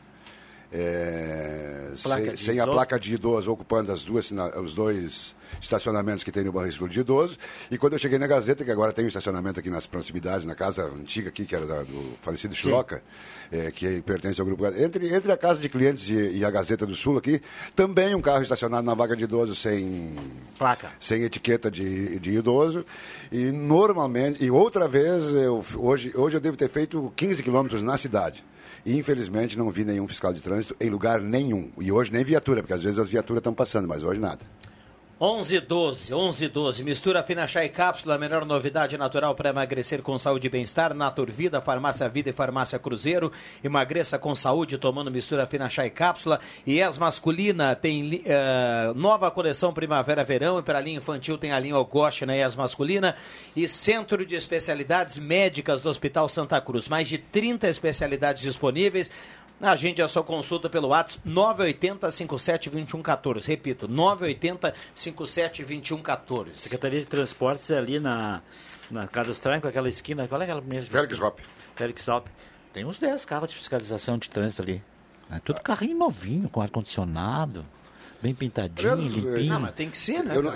[0.71, 6.43] é, sem, sem a placa de idoso, ocupando as duas, os dois estacionamentos que tem
[6.43, 7.37] no Banrisul de idoso.
[7.71, 10.55] E quando eu cheguei na Gazeta, que agora tem um estacionamento aqui nas proximidades, na
[10.55, 13.01] casa antiga aqui, que era da- do falecido Chiloca,
[13.51, 14.65] é, que pertence ao grupo.
[14.67, 17.41] Entre, entre a casa de clientes e, e a Gazeta do Sul aqui,
[17.75, 20.13] também um carro estacionado na vaga de idoso sem
[20.57, 20.91] Placa.
[20.99, 22.85] sem etiqueta de, de idoso.
[23.31, 27.97] E normalmente, e outra vez, eu, hoje, hoje eu devo ter feito 15 quilômetros na
[27.97, 28.43] cidade.
[28.85, 31.71] E infelizmente não vi nenhum fiscal de trânsito em lugar nenhum.
[31.79, 34.45] E hoje nem viatura, porque às vezes as viaturas estão passando, mas hoje nada.
[35.19, 36.83] 11 12, 11 12.
[36.83, 40.93] Mistura fina chá e cápsula, a melhor novidade natural para emagrecer com saúde e bem-estar.
[40.93, 43.31] Naturvida, Farmácia Vida e Farmácia Cruzeiro.
[43.63, 46.41] Emagreça com saúde tomando mistura fina chá e cápsula.
[46.67, 50.59] E as masculina tem eh, nova coleção primavera-verão.
[50.59, 53.15] E para a linha infantil tem a linha Ogoste na ES masculina.
[53.55, 56.89] E Centro de Especialidades Médicas do Hospital Santa Cruz.
[56.89, 59.13] Mais de 30 especialidades disponíveis.
[59.61, 63.47] Agende a sua consulta pelo WhatsApp 980 57 2114.
[63.47, 66.59] Repito, 980 57 2114.
[66.59, 68.41] Secretaria de Transportes é ali na,
[68.91, 70.27] na Carlos Tranco, aquela esquina.
[70.27, 70.85] Qual é aquela primeira?
[70.85, 71.27] Félix esquina?
[71.27, 71.43] Hoppe.
[71.75, 72.29] Félix Hoppe.
[72.73, 74.83] Tem uns 10 carros de fiscalização de trânsito ali.
[75.31, 77.65] É tudo carrinho novinho, com ar-condicionado,
[78.21, 79.53] bem pintadinho, Eu- limpinho.
[79.53, 80.35] Não, mas tem que ser, né?
[80.35, 80.51] Não-?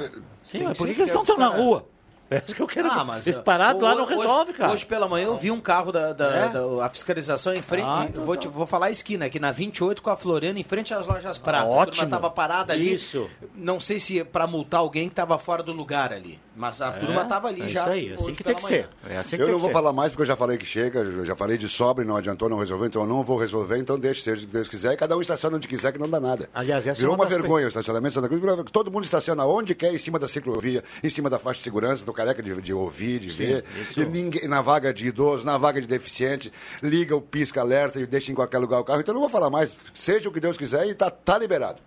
[0.46, 1.88] Sim, mas por que, que eles estão na os caras- rua?
[2.32, 2.90] É isso que eu quero.
[2.92, 4.72] Ah, mas Esse parado lá não hoje- resolve, cara.
[4.72, 6.50] Hoje pela manhã eu vi um carro da, da, É?
[6.50, 7.86] da- a fiscalização em frente.
[7.88, 8.42] Ah, então vou, tá.
[8.42, 11.38] te- vou falar a esquina aqui na 28 com a Floriana em frente às lojas
[11.38, 11.64] Prata.
[11.64, 11.96] A ótimo.
[12.04, 12.94] turma tava parada ali.
[12.94, 13.30] Isso.
[13.56, 17.26] Não sei se para multar alguém que tava fora do lugar ali, mas a turma
[17.26, 17.82] tava ali é já.
[17.84, 18.76] Isso aí, assim hoje que tem que manhã.
[18.78, 18.90] ser.
[19.10, 19.74] É assim que Eu tem não que vou ser.
[19.74, 22.16] falar mais porque eu já falei que chega, eu já falei de sobra e não
[22.16, 24.94] adiantou, não resolveu, então eu não vou resolver, então deixe, seja o que Deus quiser,
[24.94, 26.50] e cada um estaciona onde quiser, que não dá nada.
[26.54, 29.74] Aliás, essa é Virou uma vergonha o estacionamento de Santa Cruz, todo mundo estaciona onde
[29.74, 32.74] quer, em cima da ciclovia, em cima da faixa de segurança, do careca de, de
[32.74, 34.02] ouvir, de ver, isso.
[34.02, 36.52] e ninguém, na vaga de idoso, na vaga de deficiente,
[36.84, 39.74] liga o pisca-alerta e deixa em qualquer lugar o carro, então não vou falar mais,
[39.94, 41.80] seja o que Deus quiser e tá, tá liberado.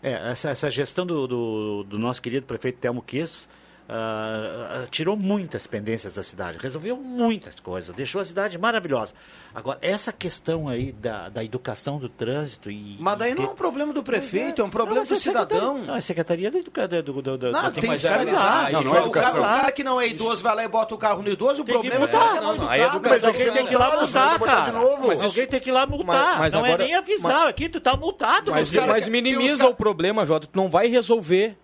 [0.00, 3.48] É, essa, essa gestão do, do, do nosso querido prefeito Telmo Quistos
[3.88, 9.12] ah, ah, tirou muitas pendências da cidade, resolveu muitas coisas, deixou a cidade maravilhosa.
[9.54, 12.96] Agora, essa questão aí da, da educação do trânsito e...
[12.98, 15.18] Mas daí e não é um problema do prefeito, é um problema Não, do é
[15.18, 15.78] secretaria- cidadão.
[15.84, 17.02] Não, é Secretaria da Educação.
[17.02, 18.66] Do, do, do, Não, do- tem que é- fiscalizar.
[18.66, 19.40] aí Não, não o, é cara, educação.
[19.40, 21.64] o cara que não é idoso vai lá e bota o carro no idoso, o
[21.64, 23.10] Tem que problema é que não Não, aí é educação.
[23.10, 24.60] mas Alguém tem que ir lá multar, cara.
[24.62, 25.08] de novo.
[25.08, 26.38] Mas Alguém tem que ir lá multar.
[26.38, 27.48] Mas- não agora- é nem avisar.
[27.48, 28.50] Aqui tu tá multado.
[28.52, 30.46] Mas, mas minimiza o problema, Jota.
[30.46, 31.58] Tu não vai resolver.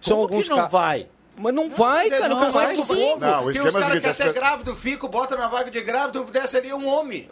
[0.00, 1.08] São Como alguns que não vai?
[1.40, 2.28] Mas não vai, Mas é cara.
[2.28, 3.16] não, Como é vai que tu sim.
[3.18, 5.36] Não, o Tem uns esquema é o caras seguinte, que até pe- grávido ficam, bota
[5.36, 7.28] na vaga de grávido, dessa ali é um homem.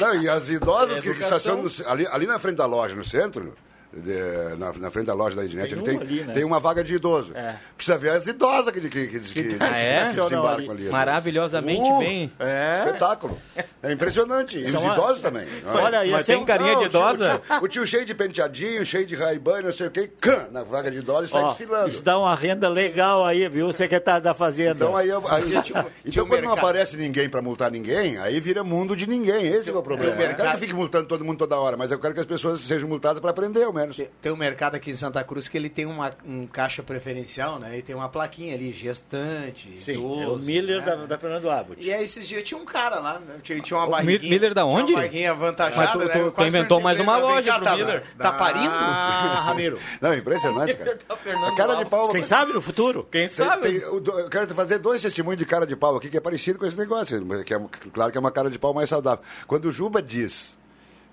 [0.00, 3.04] Não, e as idosas É que, que estacionam ali, ali na frente da loja, no
[3.04, 3.54] centro,
[3.92, 6.32] de- na, na frente da loja da Ednet, Tem ele tem, ali, né?
[6.34, 7.32] tem uma vaga de idoso.
[7.36, 7.56] É.
[7.76, 10.06] Precisa ver as idosas que, que, que, que, que, Ah, é?
[10.06, 10.88] se desembarcam ali.
[10.88, 12.32] Maravilhosamente Uh, bem.
[12.38, 12.82] É.
[12.84, 13.38] Espetáculo.
[13.82, 14.58] É impressionante.
[14.58, 15.46] E os São a- idosos também.
[15.66, 17.34] Olha, Mas tem um- carinha Não, de o tio- idosa?
[17.34, 20.46] O tio, o tio cheio de penteadinho, cheio de raibane, não sei o quê, cã,
[20.50, 21.88] na vaga de idoso e sai desfilando.
[21.88, 24.84] isso dá uma renda legal aí, viu, secretário da Fazenda.
[24.84, 25.42] Então aí, eu- aí
[26.04, 29.46] então quando não aparece ninguém pra multar ninguém, aí vira mundo de ninguém.
[29.46, 30.20] Esse é o problema.
[30.22, 32.26] Eu não quero que fique multando todo mundo toda hora, mas eu quero que as
[32.26, 34.00] pessoas sejam multadas pra aprender, menos.
[34.20, 37.78] Tem um mercado aqui em Santa Cruz que ele tem uma, um caixa preferencial, né?
[37.78, 40.86] E tem uma plaquinha ali, gestante, Sim, idoso, é o Miller né?
[40.86, 41.80] da, da Fernando Abbott.
[41.82, 43.36] E aí esses dias tinha um cara lá, né?
[43.42, 44.30] tinha, tinha uma O barriguinha.
[44.30, 44.92] Miller da tinha onde?
[44.92, 46.08] Uma barriguinha avantajada, Mas tu- né?
[46.08, 48.68] tu- tu inventou mais uma ele, "Vem loja cá, pro tá, Miller." Tá parindo?
[48.70, 49.78] Ah, Ramiro.
[50.00, 50.98] Não, impressionante, cara.
[51.22, 52.10] Fernando A cara de pau.
[52.12, 53.02] Quem sabe no futuro?
[53.10, 53.62] Quem Tem- sabe?
[53.62, 56.58] tem- o eu quero fazer dois testemunhos de cara de pau aqui que é parecido
[56.58, 57.24] com esse negócio.
[57.44, 57.60] Que é,
[57.92, 59.24] claro que é uma cara de pau mais saudável.
[59.46, 60.57] Quando o Juba diz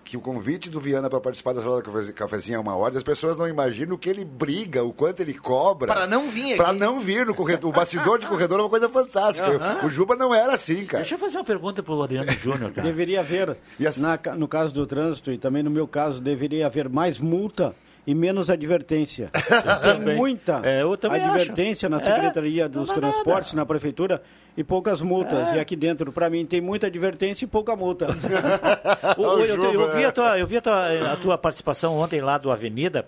[0.06, 2.96] que o convite do Viana para participar da sala do cafe- cafezinho é uma ordem,
[2.98, 5.91] as pessoas não imaginam o que ele briga, o quanto ele cobra.
[5.91, 6.58] Pra não vir aqui.
[6.58, 7.72] Pra não vir no corredor.
[7.72, 9.84] O bastidor de corredor é uma coisa fantástica.
[9.84, 11.02] O Juba não era assim, cara.
[11.02, 12.88] Deixa eu fazer uma pergunta pro Adriano Júnior, cara.
[12.88, 16.68] Deveria haver, E as- na no caso do trânsito e também no meu caso, deveria
[16.68, 17.76] haver mais multa
[18.08, 19.30] e menos advertência.
[19.84, 22.06] Tem muita É, eu também advertência na acho.
[22.06, 23.62] Secretaria É, dos não Transportes, nada.
[23.62, 24.22] na Prefeitura,
[24.56, 25.52] e poucas multas.
[25.54, 28.08] E aqui dentro, para mim, tem muita advertência e pouca multa.
[29.18, 30.06] O- o- eu, eu vi, é.
[30.06, 33.08] a tua, eu vi a, tua, a tua participação ontem lá do Avenida.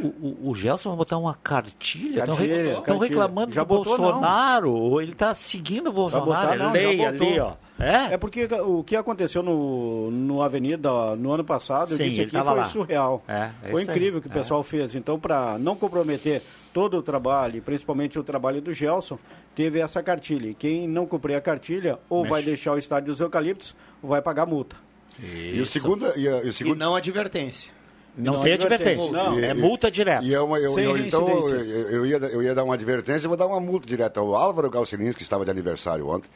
[0.00, 2.24] O, o, o Gelson vai botar uma cartilha.
[2.24, 4.04] Estão reclamando Já do botou, não.
[4.04, 4.72] Bolsonaro.
[4.72, 6.26] Ou Ele está seguindo o Bolsonaro.
[6.26, 7.26] botar, não, Lei já botou.
[7.28, 7.52] ali, ó.
[7.80, 8.14] É?
[8.14, 12.30] É porque o que aconteceu no, no Avenida no ano passado, eu Sim, disse ele
[12.36, 12.66] aqui, foi lá.
[12.66, 13.24] surreal.
[13.26, 14.34] É, é foi incrível o que o É.
[14.34, 14.94] pessoal fez.
[14.94, 19.18] Então, para não comprometer todo o trabalho, e principalmente o trabalho do Gelson,
[19.56, 20.48] teve essa cartilha.
[20.50, 24.22] E quem não cumprir a cartilha, ou vai deixar o estádio dos eucaliptos, ou vai
[24.22, 24.76] pagar multa.
[25.20, 27.72] E o segundo, e, a- e o E segundo não advertência.
[28.16, 28.92] Não, Não tem advertência.
[29.02, 29.30] advertência.
[29.30, 29.38] Não.
[29.38, 30.22] É E- multa direta.
[30.24, 33.26] E é uma, eu, Sem eu- então, eu, eu ia, eu ia dar uma advertência
[33.26, 34.20] e vou dar uma multa direta.
[34.20, 36.28] O Álvaro Galcelins, que estava de aniversário ontem,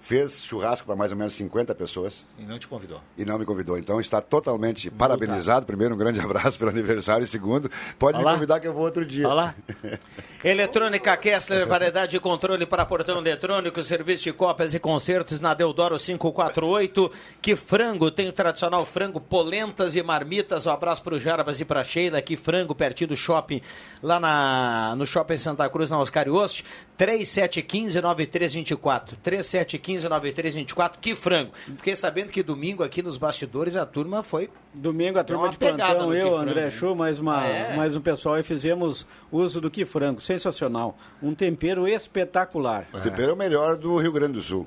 [0.00, 3.00] fez churrasco para mais ou menos 50 pessoas E não te convidou.
[3.18, 3.76] e não me convidou.
[3.78, 5.66] Então está totalmente parabenizado.
[5.66, 7.22] Primeiro, um grande abraço pelo aniversário.
[7.24, 8.34] E segundo, pode me Olá.
[8.34, 9.26] convidar que eu vou outro dia.
[9.28, 9.54] Olha lá.
[10.42, 15.98] Eletrônica Kessler, variedade de controle para portão eletrônico, serviço de cópias e concertos na Deodoro
[15.98, 17.12] 548.
[17.42, 20.64] Que frango, tem o tradicional frango, polentas e marmitas.
[20.66, 22.22] Um abraço para o Jarbas e para Sheila.
[22.22, 23.60] Que frango, pertinho do shopping,
[24.02, 26.64] lá na, no Shopping Santa Cruz, na Oscar Oste.
[27.00, 29.14] 3715-9324.
[29.24, 30.92] 3715-9324.
[31.00, 31.52] Que frango.
[31.76, 36.12] Fiquei sabendo que domingo aqui nos bastidores a turma foi Domingo a turma de plantão,
[36.14, 36.70] eu, André?
[36.70, 37.76] Chu, mais, uma, Ah, é?
[37.76, 40.20] mais um pessoal e fizemos uso do que frango.
[40.20, 40.96] Sensacional.
[41.22, 42.86] Um tempero espetacular.
[42.92, 44.66] O tempero é o melhor do Rio Grande do Sul.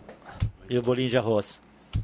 [0.70, 1.62] E o bolinho de arroz.
[1.96, 2.02] e a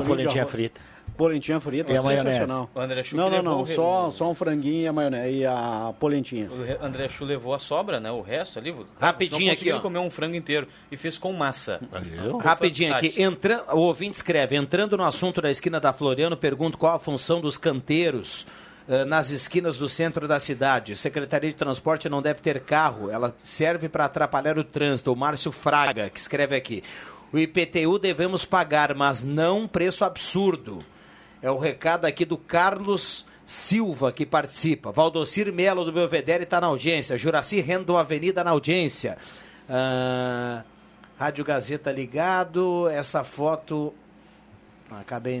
[0.00, 0.52] Bolinho de polentinha arroz.
[0.54, 0.80] frita.
[1.16, 2.40] Polentinha frita, E a maionese?
[2.74, 5.46] André Chu não, que não, não, o só, só um franguinho e a maionese e
[5.46, 6.48] a polentinha.
[6.50, 8.10] O André Chu levou a sobra, né?
[8.10, 8.74] O resto ali.
[9.00, 9.80] Rapidinho aqui, ó.
[9.80, 10.68] comer um frango inteiro.
[10.90, 11.80] E fez com massa.
[12.42, 16.94] Rapidinho aqui, entra, o ouvinte escreve, entrando no assunto da esquina da Floriano, pergunto qual
[16.94, 18.46] a função dos canteiros
[18.88, 20.94] eh, nas esquinas do centro da cidade.
[20.96, 25.12] Secretaria de Transporte não deve ter carro, ela serve para atrapalhar o trânsito.
[25.12, 26.84] O Márcio Fraga, que escreve aqui.
[27.32, 30.78] O IPTU devemos pagar, mas não um preço absurdo.
[31.46, 34.90] É o recado aqui do Carlos Silva, que participa.
[34.90, 37.16] Valdocir Melo, do Belvedere, está na audiência.
[37.16, 39.16] Juraci Rendo, Avenida, na audiência.
[39.70, 40.64] Ah,
[41.16, 42.88] Rádio Gazeta ligado.
[42.88, 43.94] Essa foto.
[44.90, 45.40] Acabei.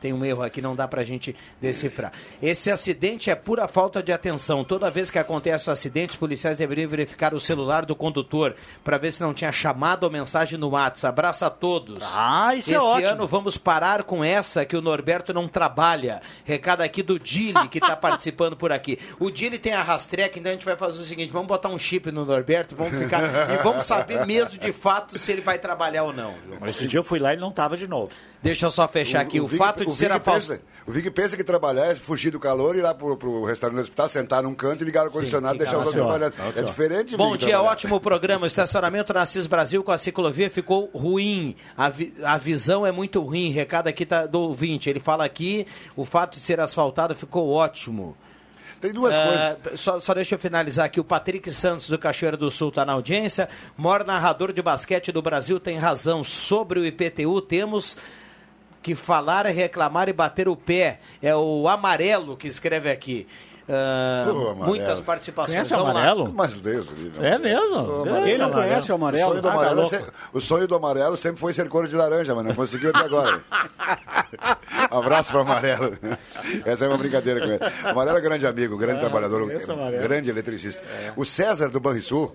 [0.00, 2.12] Tem um erro aqui, não dá pra gente decifrar.
[2.42, 4.64] Esse acidente é pura falta de atenção.
[4.64, 8.98] Toda vez que acontece o acidente, os policiais deveriam verificar o celular do condutor para
[8.98, 11.08] ver se não tinha chamado ou mensagem no WhatsApp.
[11.08, 12.04] Abraço a todos.
[12.14, 13.08] Ah, isso é Esse ótimo.
[13.08, 16.22] ano vamos parar com essa que o Norberto não trabalha.
[16.44, 18.98] Recado aqui do Dili, que está participando por aqui.
[19.18, 21.78] O Dili tem a rastreca, então a gente vai fazer o seguinte: vamos botar um
[21.78, 23.20] chip no Norberto, vamos ficar.
[23.52, 26.34] e vamos saber mesmo de fato se ele vai trabalhar ou não.
[26.60, 28.10] Mas esse dia eu fui lá e ele não tava de novo.
[28.42, 29.40] Deixa eu só fechar aqui.
[29.40, 30.52] O, Vig- fato de o ser Vig a falsa.
[30.54, 33.44] pensa, O Vig pensa que trabalhar é fugir do calor e ir lá pro, pro
[33.44, 36.34] restaurante do hospital, sentar num canto e ligar o ar-condicionado e deixar os outros trabalhando.
[36.56, 37.72] É diferente, Bom Vig, dia, trabalhar.
[37.72, 38.44] ótimo programa.
[38.44, 41.56] O estacionamento na Assis Brasil com a ciclovia ficou ruim.
[41.76, 43.50] A, vi- a visão é muito ruim.
[43.50, 44.88] Recado aqui tá do ouvinte.
[44.88, 48.16] Ele fala aqui, o fato de ser asfaltado ficou ótimo.
[48.80, 49.80] Tem duas Ah, coisas.
[49.80, 51.00] só, só deixa eu finalizar aqui.
[51.00, 53.48] O Patrick Santos do Cachoeira do Sul está na audiência.
[53.76, 56.22] Maior narrador de basquete do Brasil tem razão.
[56.22, 57.98] Sobre o IPTU, temos
[58.82, 61.00] que falar, reclamar e bater o pé.
[61.22, 63.26] É o Amarelo que escreve aqui.
[63.70, 64.56] Ah, Amarelo.
[64.64, 65.52] muitas participações.
[65.54, 65.90] Conhece o lá.
[65.90, 66.32] amarelo?
[66.34, 67.22] Mas Deus, do livro.
[67.22, 68.02] É mesmo?
[68.24, 68.52] Quem não amarelo.
[68.52, 69.28] conhece o O amarelo?
[69.30, 71.94] sonho, do Ah, tá amarelo se- o sonho do amarelo sempre foi ser cor de
[71.94, 73.42] laranja, mas não conseguiu até agora.
[74.90, 75.92] Abraço para o amarelo.
[76.64, 77.60] Essa é uma brincadeira com ele.
[77.84, 80.02] O amarelo é grande amigo, grande trabalhador, o Amarelo.
[80.02, 80.82] grande eletricista.
[81.16, 82.34] O César do Banrisul,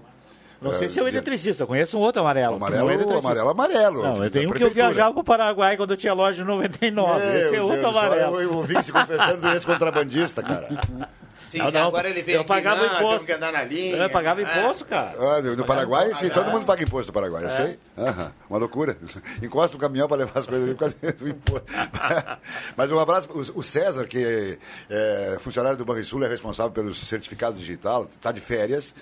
[0.63, 2.53] Não sei se é o eletricista, eu conheço um outro amarelo.
[2.53, 3.27] o amarelo, Não é o eletricista.
[3.27, 4.03] amarelo, amarelo.
[4.03, 7.19] Não, eu tenho um que eu viajava pro Paraguai quando eu tinha loja em 99.
[7.19, 8.35] Meu Esse é Deus outro céu, amarelo.
[8.35, 10.67] Eu, eu ouvi se confessando do ex-contrabandista, cara.
[11.53, 13.25] Sim, Não, não, agora ele veio eu aqui, pagava não, imposto.
[13.27, 13.95] que andar na linha.
[13.95, 15.15] Eu pagava Ah, imposto, cara.
[15.19, 17.79] Ah, do, do Paraguai, sim, todo mundo paga imposto do Paraguai, eu sei.
[17.95, 18.97] Aham, uma loucura.
[19.39, 21.71] Encosta o caminhão para levar as coisas ali por causa do imposto.
[22.75, 24.57] Mas um abraço, o, o César, que
[24.89, 28.95] é funcionário do Banrisul, é responsável pelos certificados digital, está de férias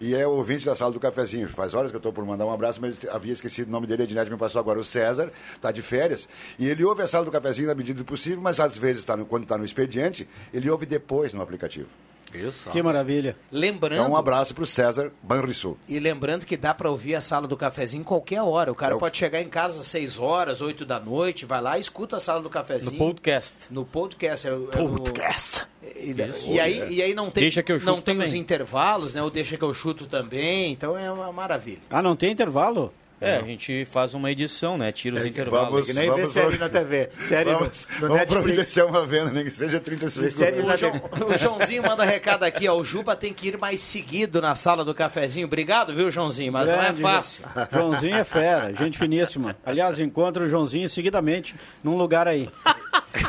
[0.00, 1.46] e é ouvinte da sala do cafezinho.
[1.48, 4.02] Faz horas que eu estou por mandar um abraço, mas havia esquecido o nome dele,
[4.02, 4.78] a Ednet me passou agora.
[4.80, 6.26] O César está de férias
[6.58, 9.14] e ele ouve a sala do cafezinho na medida do possível, mas às vezes, tá
[9.14, 11.88] no, quando está no expediente, ele ouve depois no aplicativo.
[12.34, 12.68] Isso.
[12.70, 13.36] Que maravilha.
[13.50, 15.76] Lembrando, Então, um abraço para o César Banrisul.
[15.88, 18.70] e lembrando que dá para ouvir a sala do cafezinho em qualquer hora.
[18.70, 21.60] O cara É o- pode chegar em casa às 6 horas, 8 da noite, vai
[21.60, 22.92] lá e escuta a sala do cafezinho.
[22.92, 23.56] No podcast.
[23.70, 24.46] No podcast.
[24.48, 25.66] É, o- é Podcast.
[25.96, 26.14] E,
[26.52, 29.22] e aí, e aí não tem, Deixa que eu chuto não tem os intervalos, né?
[29.22, 30.72] O deixa que eu chuto também.
[30.72, 31.80] Então é uma maravilha.
[31.90, 32.92] Ah, não tem intervalo?
[33.20, 34.92] É, a gente faz uma edição, né?
[34.92, 35.70] Tira os intervalos.
[35.70, 37.10] vamos- Que nem Vamos- série na TV.
[37.16, 38.32] Série no- Vamos, no, vamos Netflix.
[38.42, 41.02] providenciar uma venda, nem que seja 35 Série na O, João-
[41.34, 42.76] o Joãozinho manda recado aqui, ó.
[42.76, 45.46] O Juba tem que ir mais seguido na sala do cafezinho.
[45.46, 46.52] Obrigado, viu, Joãozinho?
[46.52, 47.44] Mas não é Grande, fácil.
[47.72, 49.56] Joãozinho é fera, gente finíssima.
[49.66, 52.48] Aliás, encontro o Joãozinho seguidamente num lugar aí.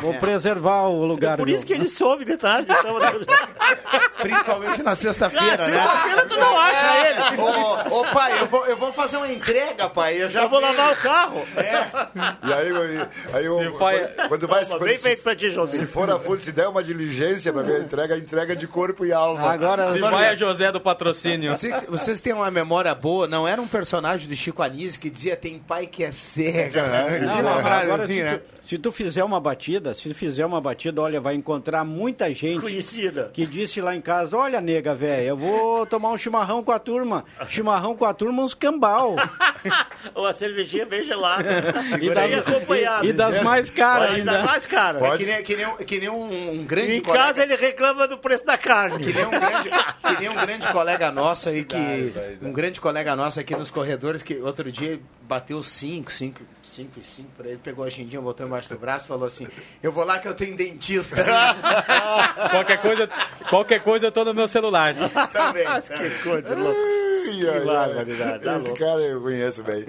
[0.00, 1.36] Vou preservar o lugar.
[1.36, 1.54] Por viu?
[1.56, 2.68] isso que ele soube de tarde.
[2.70, 2.96] Então...
[4.20, 5.78] Principalmente na sexta-feira, né?
[5.78, 7.40] Sexta-feira tu não acha ele.
[7.40, 10.22] Ô, ô, pai, eu vou, eu vou fazer uma entrega, pai.
[10.22, 11.42] Eu já Eu vou lavar o carro.
[11.56, 14.64] E aí, aí, aí o- vai- quando vai.
[14.64, 15.86] Toma, quando bem se- feito pra ti, Joãozinho.
[15.86, 19.04] Se for a fundo, se der uma diligência para ver a entrega, entrega de corpo
[19.06, 19.50] e alma.
[19.50, 21.56] Agora, Se vai a José do patrocínio.
[21.56, 25.36] Vocês, vocês têm uma memória boa, não era um personagem do Chico Anísio que dizia
[25.36, 26.82] tem pai que é cega.
[26.86, 27.20] né?
[27.42, 28.38] Não, frase agora, assim, se, né?
[28.60, 29.59] tu, se tu fizer uma batida,
[29.94, 33.30] se tu fizer uma batida, olha, vai encontrar muita gente Conhecida.
[33.32, 36.78] que disse lá em casa, olha, nega, velho, eu vou tomar um chimarrão com a
[36.78, 37.24] turma.
[37.48, 39.16] Chimarrão com a turma, uns cambal.
[40.14, 41.44] Ou a cervejinha bem gelada.
[42.00, 43.06] E E das, acompanhado.
[43.06, 44.44] e das mais caras Ainda ainda.
[44.44, 45.06] mais cara.
[45.06, 47.56] É que nem, que nem, um- que nem um, um grande Em colega- casa ele
[47.56, 48.98] reclama do preço da carne.
[49.04, 51.76] Que nem, um grande, que nem um grande colega nosso aí que.
[52.42, 57.02] Um grande colega nosso aqui nos corredores que outro dia bateu 5, 5, 5 e
[57.02, 59.46] 5 pra ele, pegou a agendinha, botou embaixo do braço e falou assim:
[59.82, 61.16] Eu vou lá que eu tenho dentista.
[62.50, 63.08] qualquer, coisa,
[63.48, 64.94] qualquer coisa eu tô no meu celular.
[64.94, 65.66] Também.
[65.80, 66.80] Que coisa louca.
[67.30, 67.60] Ai.
[67.64, 68.78] barbaridade, tá Esse louco.
[68.78, 69.84] cara eu conheço bem.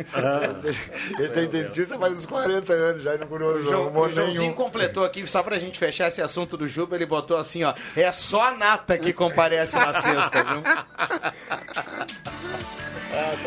[1.18, 4.12] Ele tem dentista faz uns 40 anos já e não curou O, João, arrumou o
[4.12, 7.74] Joãozinho completou aqui, só pra gente fechar esse assunto do Juba, ele botou assim, ó,
[7.96, 10.62] é só a nata que comparece na sexta, viu?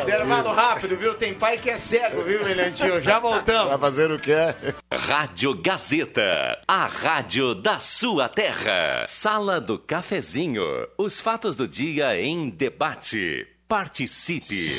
[0.03, 1.14] Intervalo rápido, viu?
[1.14, 3.01] Tem pai que é cego, viu, Brilhantinho?
[3.01, 3.80] Já Pra voltamos.
[3.80, 4.55] fazer o quê?
[4.92, 9.05] Rádio Gazeta, a rádio da sua terra.
[9.07, 10.62] Sala do Cafezinho,
[10.99, 13.47] os fatos do dia em debate.
[13.68, 14.70] Participe.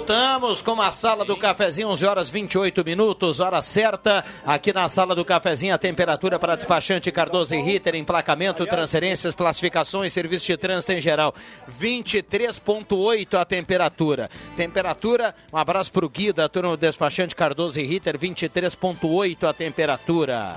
[0.00, 4.24] Voltamos com a sala do cafezinho, 11 horas 28 minutos, hora certa.
[4.46, 10.10] Aqui na sala do cafezinho, a temperatura para despachante Cardoso e Ritter, emplacamento, transferências, classificações,
[10.14, 11.34] serviço de trânsito em geral.
[11.78, 14.30] 23,8 a temperatura.
[14.56, 19.52] Temperatura, um abraço para o Gui da turma do despachante Cardoso e Ritter, 23,8 a
[19.52, 20.56] temperatura.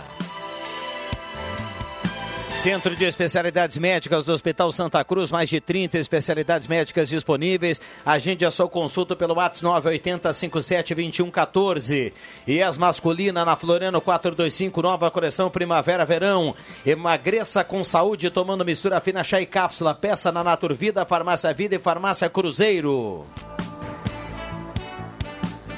[2.55, 7.81] Centro de Especialidades Médicas do Hospital Santa Cruz, mais de 30 especialidades médicas disponíveis.
[8.05, 12.13] Agende a sua consulta pelo WhatsApp 980 57 21 14.
[12.47, 16.55] E as masculinas na Floriano 425, nova coleção Primavera-Verão.
[16.85, 19.93] Emagreça com saúde tomando mistura fina chá e cápsula.
[19.93, 23.25] Peça na Naturvida, Farmácia Vida e Farmácia Cruzeiro.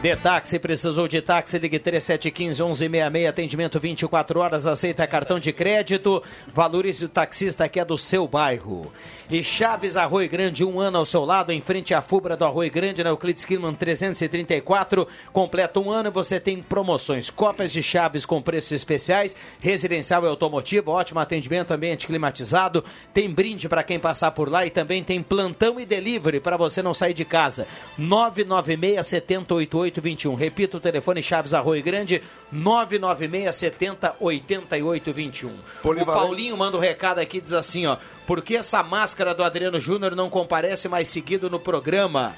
[0.05, 6.21] De táxi, precisou de táxi, ligue 3715-1166, atendimento 24 horas, aceita cartão de crédito,
[6.53, 8.93] valorize o taxista que é do seu bairro.
[9.27, 12.69] E Chaves Arroio Grande, um ano ao seu lado, em frente à Fubra do Arroio
[12.69, 18.27] Grande, na Euclides Quilman 334, completa um ano e você tem promoções, cópias de Chaves
[18.27, 24.29] com preços especiais, residencial e automotivo, ótimo atendimento, ambiente climatizado, tem brinde para quem passar
[24.29, 27.65] por lá e também tem plantão e delivery para você não sair de casa.
[27.97, 29.55] 996 70
[29.99, 30.35] 8821.
[30.35, 32.21] Repita o telefone Chaves Arroio Grande,
[32.51, 35.51] 996 70 8821.
[35.83, 36.05] O.
[36.05, 40.15] Paulinho manda um recado aqui diz assim, ó: "Por que essa máscara do Adriano Júnior
[40.15, 42.33] não comparece mais seguido no programa?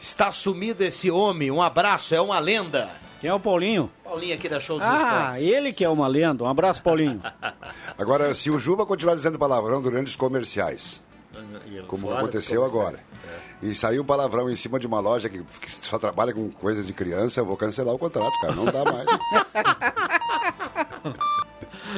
[0.00, 1.50] Está sumido esse homem.
[1.50, 2.90] Um abraço, é uma lenda."
[3.20, 3.90] Quem é o Paulinho?
[4.02, 4.96] Paulinho aqui da Show dos Ah,
[5.32, 5.48] Esportes.
[5.48, 6.44] ele que é uma lenda.
[6.44, 7.22] Um abraço, Paulinho.
[7.96, 11.00] Agora, se o Juba continuar dizendo palavrão durante os comerciais,
[11.88, 12.98] como Fora aconteceu agora,
[13.62, 16.86] e saiu um palavrão em cima de uma loja que, que só trabalha com coisas
[16.86, 18.54] de criança, eu vou cancelar o contrato, cara.
[18.54, 19.06] Não dá mais.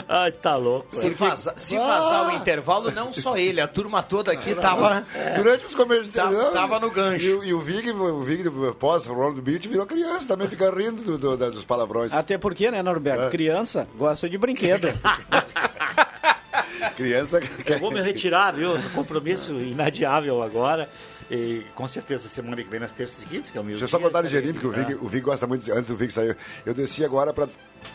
[0.08, 0.86] Ah, tá louco.
[0.94, 5.06] Se, vaza- se vazar o intervalo, não só ele, a turma toda aqui tava.
[5.36, 6.34] Durante os comerciais.
[6.52, 7.24] Tava- no gancho.
[7.24, 8.44] E, o- e o Vig, o Vig
[8.78, 12.12] pós Rolando Beach virou criança, também fica rindo do- do- dos palavrões.
[12.12, 13.24] Até porque, né, Norberto?
[13.24, 13.30] É.
[13.30, 14.88] Criança gosta de brinquedo.
[16.96, 18.72] Criança Eu vou me retirar, viu?
[18.94, 20.88] Compromisso inadiável agora.
[21.30, 23.88] E com certeza semana que vem nas terças seguintes, que é o meu Deixa eu
[23.88, 26.36] só botar ligeirinho, porque o Vig, o Vig gosta muito, de- antes do Vig sair,
[26.64, 27.48] eu desci agora para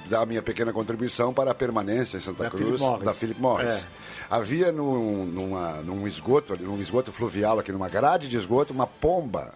[0.09, 3.05] dar a minha pequena contribuição para a permanência em Santa Da Cruz, Philip Morris.
[3.05, 3.73] da Philip Morris.
[3.75, 3.83] É.
[4.29, 9.53] Havia num, numa- num esgoto, num esgoto fluvial aqui, numa grade de esgoto, uma pomba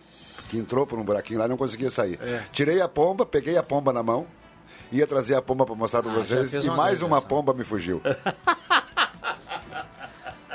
[0.49, 2.17] que entrou por um buraquinho lá e não conseguia sair.
[2.21, 2.43] É.
[2.53, 4.25] Tirei a pomba, peguei a pomba na mão,
[4.91, 8.01] ia trazer a pomba para mostrar para Ah, vocês e mais uma pomba me fugiu.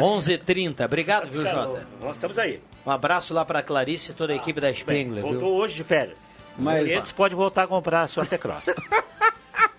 [0.01, 0.85] 11h30.
[0.85, 1.87] Obrigado, viu, Jota?
[2.01, 2.61] Nós estamos aí.
[2.85, 5.33] Um abraço lá pra Clarice e toda a equipe da Spengler, viu?
[5.33, 6.19] Voltou hoje de férias.
[6.59, 8.67] Mas- Os clientes podem voltar a comprar a sua T-Cross.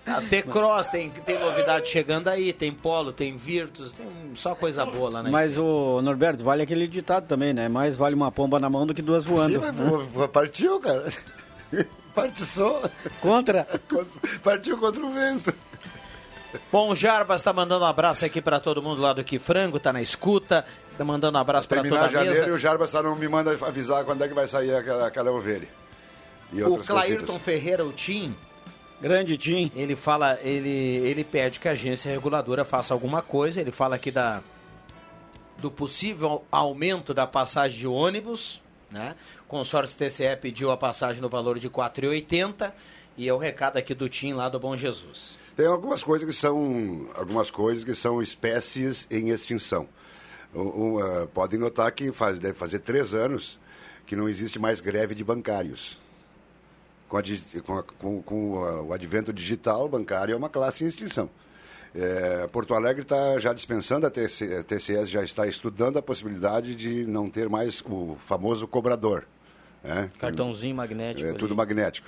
[0.04, 4.06] A T-Cross tem, tem novidade chegando aí, tem Polo, tem Virtus, tem
[4.36, 7.70] só coisa boa lá na Mas o Norberto, vale aquele ditado também, né?
[7.70, 9.62] Mais vale uma pomba na mão do que duas Sim, voando.
[9.62, 11.06] mas vo- vo- partiu, cara.
[12.14, 12.82] Partiçou.
[13.22, 13.66] Contra.
[14.44, 15.54] Partiu contra o vento.
[16.72, 19.80] Bom, o Jarbas tá mandando um abraço aqui pra todo mundo lá do Que Frango,
[19.80, 20.66] tá na escuta.
[20.98, 22.54] Tá mandando um abraço pra toda a janeiro e mesa.
[22.54, 25.68] o Jarbas só não me manda avisar quando é que vai sair aquela, aquela ovelha.
[26.52, 27.38] E O Clairton cositas.
[27.44, 28.36] Ferreira, o Tim,
[29.00, 29.72] Grande Tim.
[29.76, 33.62] ele fala, ele, ele pede que a agência reguladora faça alguma coisa.
[33.62, 34.42] Ele fala aqui da,
[35.58, 39.16] do possível aumento da passagem de ônibus, né?
[39.42, 42.72] O consórcio TCE pediu a passagem no valor de R$ 4,80
[43.18, 45.40] e é o recado aqui do Tim lá do Bom Jesus.
[45.56, 49.88] Tem algumas coisas que são algumas coisas que são espécies em extinção.
[50.54, 50.60] O-
[50.96, 53.60] o, ah, podem notar que faz, deve fazer três anos
[54.06, 55.98] que não existe mais greve de bancários.
[57.08, 57.22] Com, a
[57.66, 61.30] com a- com- com a- o advento digital, bancário é uma classe em extinção.
[61.94, 67.30] É, Porto Alegre está já dispensando, a TCS já está estudando a possibilidade de não
[67.30, 69.26] ter mais o famoso cobrador.
[69.84, 70.10] Né?
[70.20, 71.30] Cartãozinho magnético.
[71.30, 72.08] É tudo magnético.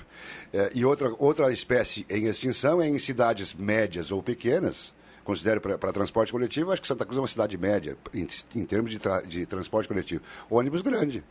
[0.52, 4.92] É, e outra, outra espécie em extinção é em cidades médias ou pequenas.
[5.24, 8.90] Considero para transporte coletivo, acho que Santa Cruz é uma cidade média, em, em termos
[8.90, 10.22] de, tra- de transporte coletivo.
[10.50, 11.24] Ônibus grande.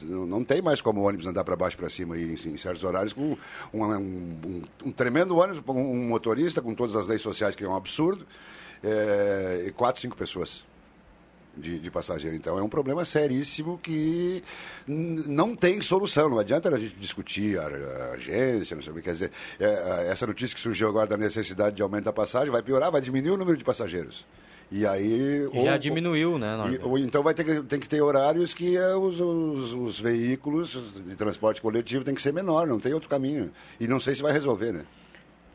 [0.00, 2.50] Não, não tem mais como o ônibus andar para baixo e para cima aí, em,
[2.50, 3.36] em certos horários, com
[3.72, 7.68] um, um- um- um tremendo ônibus, um motorista, com todas as leis sociais, que é
[7.68, 8.24] um absurdo,
[8.82, 10.64] é, e quatro, cinco pessoas
[11.56, 12.36] de, de passageiro.
[12.36, 14.42] Então é um problema seríssimo que
[14.86, 16.28] não tem solução.
[16.28, 19.02] Não adianta a gente discutir a, a agência, não sei o que.
[19.02, 19.30] Quer dizer,
[19.60, 23.00] é, essa notícia que surgiu agora da necessidade de aumento da passagem vai piorar, vai
[23.00, 24.24] diminuir o número de passageiros.
[24.70, 25.46] E aí.
[25.62, 28.76] Já ou- diminuiu, né, e- ou então vai ter que, tem que ter horários que
[28.76, 33.08] é, os, os, os veículos de transporte coletivo tem que ser menor, não tem outro
[33.08, 33.50] caminho.
[33.78, 34.84] E não sei se vai resolver, né?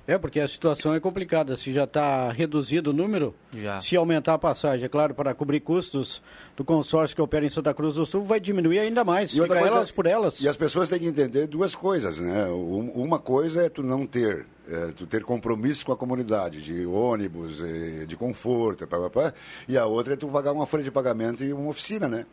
[0.08, 1.56] É, porque a situação é complicada.
[1.56, 3.80] Se já está reduzido o número, Já.
[3.80, 6.20] se aumentar a passagem, é claro, para cobrir custos
[6.58, 9.32] do consórcio que opera em Santa Cruz do Sul, vai diminuir ainda mais.
[9.36, 10.42] E Fica elas por elas.
[10.42, 12.46] E as pessoas têm que entender duas coisas, né?
[12.48, 16.88] Um- Uma coisa é tu não ter, é, tu ter compromisso com a comunidade, de
[16.88, 19.34] ônibus, eh, de conforto, pá, pá, pá.
[19.68, 22.26] e a outra é tu pagar uma folha de pagamento e uma oficina, né?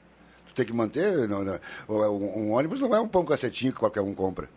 [0.49, 1.59] Tu tem que manter, não, não,
[1.91, 4.49] um, um ônibus não é um pão cacetinho que qualquer um compra.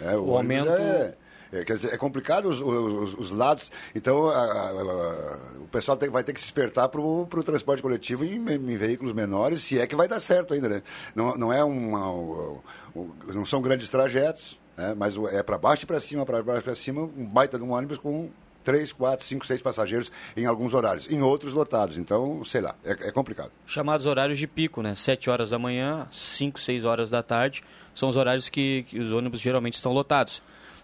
[0.00, 1.14] É, o, O ônibus aumento- é,
[1.52, 3.70] é, quer dizer, é complicado os, os- os lados.
[3.94, 7.82] Então, a- a- a- o pessoal tem- vai ter que se despertar para o transporte
[7.82, 10.82] coletivo em, em veículos menores, se é que vai dar certo ainda, né?
[11.14, 12.58] Não, não é uma, um-
[12.94, 14.94] um- não são grandes trajetos, né?
[14.96, 17.64] mas é para baixo e para cima, para baixo e para cima, um baita de
[17.64, 18.30] um ônibus com
[18.62, 21.96] três, quatro, cinco, seis passageiros em alguns horários, em outros lotados.
[21.96, 23.50] Então, sei lá, é, é complicado.
[23.66, 24.94] Chamados horários de pico, né?
[24.94, 27.62] 7 horas da manhã, 5, 6 horas da tarde,
[27.94, 30.42] são os horários que, que os ônibus geralmente estão lotados.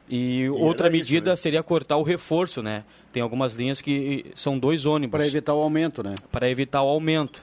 [0.08, 1.36] E outra isso, medida né?
[1.36, 2.84] seria cortar o reforço, né?
[3.12, 6.14] Tem algumas linhas que são dois ônibus Para evitar o aumento, né?
[6.30, 7.42] para evitar o aumento.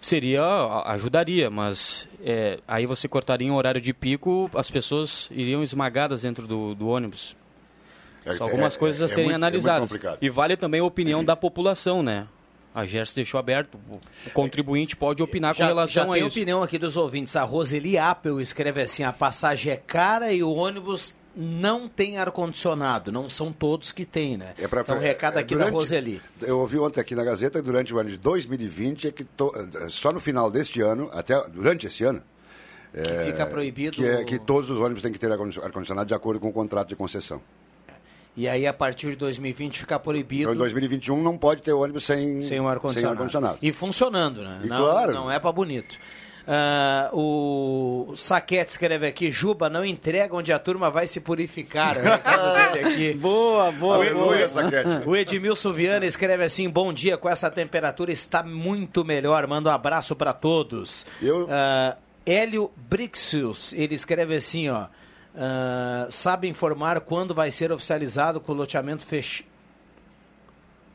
[0.00, 0.42] Seria,
[0.84, 6.46] ajudaria, mas é, aí você cortaria em horário de pico, as pessoas iriam esmagadas dentro
[6.46, 7.34] do, do ônibus.
[8.26, 10.18] É- São algumas é- coisas a é serem muito- é muito analisadas.
[10.20, 12.26] e vale também a opinião da população, né?
[12.74, 13.78] A Gerson deixou aberto.
[13.88, 16.36] O contribuinte pode opinar com Já, relação já a tem isso.
[16.36, 17.36] opinião aqui dos ouvintes.
[17.36, 23.12] A Roseli Apple escreve assim: a passagem é cara e o ônibus não tem ar-condicionado.
[23.12, 24.54] Não são todos que tem, né?
[24.58, 26.20] É pra- então, recado é, aqui da durante- Roseli.
[26.42, 29.52] Eu ouvi ontem aqui na Gazeta, durante o ano de 2020, é que to-
[29.88, 32.22] só no final deste ano, até durante esse ano,
[32.92, 33.96] Que fica proibido.
[33.96, 36.52] que, é, que todos os ônibus têm que ter ar-condi- ar-condicionado de acordo com o
[36.52, 37.40] contrato de concessão.
[38.36, 40.42] E aí, a partir de 2020, fica proibido.
[40.42, 43.12] Então, em 2021, não pode ter ônibus sem, Sem o ar-condicionado.
[43.14, 43.58] ar-condicionado.
[43.62, 44.60] e funcionando, né?
[44.64, 45.12] E não, claro.
[45.12, 45.96] não é pra bonito.
[46.46, 51.96] Ah, o Saquete escreve aqui, Juba, não entrega onde a turma vai se purificar.
[53.16, 53.96] Boa, boa, boa.
[53.96, 55.08] Aleluia, Saquete.
[55.08, 59.46] O Edmilson Viana escreve assim: Bom dia, com essa temperatura está muito melhor.
[59.46, 61.06] Manda um abraço para todos.
[61.22, 64.86] Eu- Ah, Hélio Brixius, ele escreve assim: ó.
[65.36, 69.48] Ah, sabe informar quando vai ser oficializado com o loteamento fechado?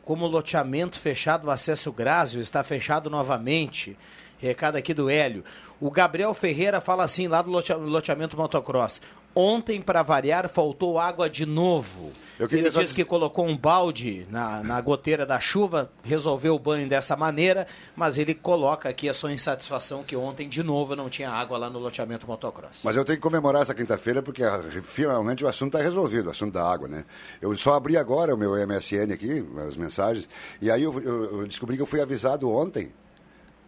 [0.03, 3.97] Como loteamento fechado, o acesso Grásio está fechado novamente.
[4.39, 5.43] Recado aqui do Hélio.
[5.81, 9.01] O Gabriel Ferreira fala assim, lá do lote- loteamento motocross.
[9.35, 12.11] Ontem, para variar, faltou água de novo.
[12.39, 16.87] Ele disse dizer- que colocou um balde na, na goteira da chuva, resolveu o banho
[16.89, 21.29] dessa maneira, mas ele coloca aqui a sua insatisfação que ontem, de novo, não tinha
[21.29, 22.81] água lá no loteamento motocross.
[22.83, 26.31] Mas eu tenho que comemorar essa quinta-feira porque ah, finalmente o assunto está resolvido, o
[26.31, 27.05] assunto da água, né?
[27.41, 30.27] Eu só abri agora o meu MSN aqui, as mensagens,
[30.61, 32.91] e aí eu, eu- eu descobri que eu fui avisado ontem,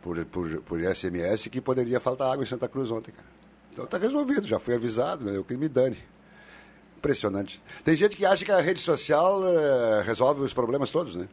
[0.01, 3.27] por, por, por SMS, que poderia faltar água em Santa Cruz ontem, cara.
[3.71, 5.37] Então está resolvido, já fui avisado, né?
[5.37, 5.97] eu que me dane.
[6.97, 7.61] Impressionante.
[7.83, 11.27] Tem gente que acha que a rede social eh, resolve os problemas todos, né?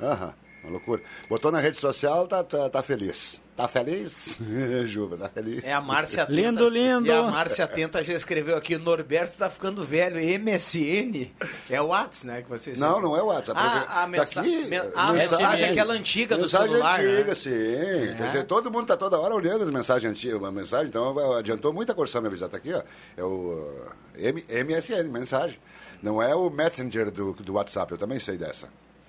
[0.00, 1.02] Aham, uma loucura.
[1.28, 3.40] Botou na rede social, tá, tá, tá feliz.
[3.56, 4.38] Tá feliz?
[4.86, 5.62] Juba, tá feliz.
[5.64, 6.32] É a Márcia Tenta.
[6.40, 7.06] Lindo, lindo.
[7.06, 10.16] E a Márcia Tenta já escreveu aqui, Norberto tá ficando velho.
[10.18, 11.30] MSN
[11.68, 12.42] é o WhatsApp, né?
[12.42, 13.60] Que vocês Não, não é o WhatsApp.
[13.62, 17.00] Ah, a, Tá mensa aqui, men- a mensagem é aquela antiga do mensagem celular.
[17.00, 17.34] antiga, né?
[17.34, 18.16] sim.
[18.16, 21.72] Quer dizer, todo mundo tá toda hora olhando as mensagens antigas, uma mensagem, então adiantou
[21.72, 22.48] muita corção me avisar.
[22.48, 22.82] Tá aqui, ó.
[23.16, 23.74] É o
[24.14, 25.58] M- MSN, mensagem.
[26.02, 28.68] Não é o Messenger do, do WhatsApp, eu também sei dessa.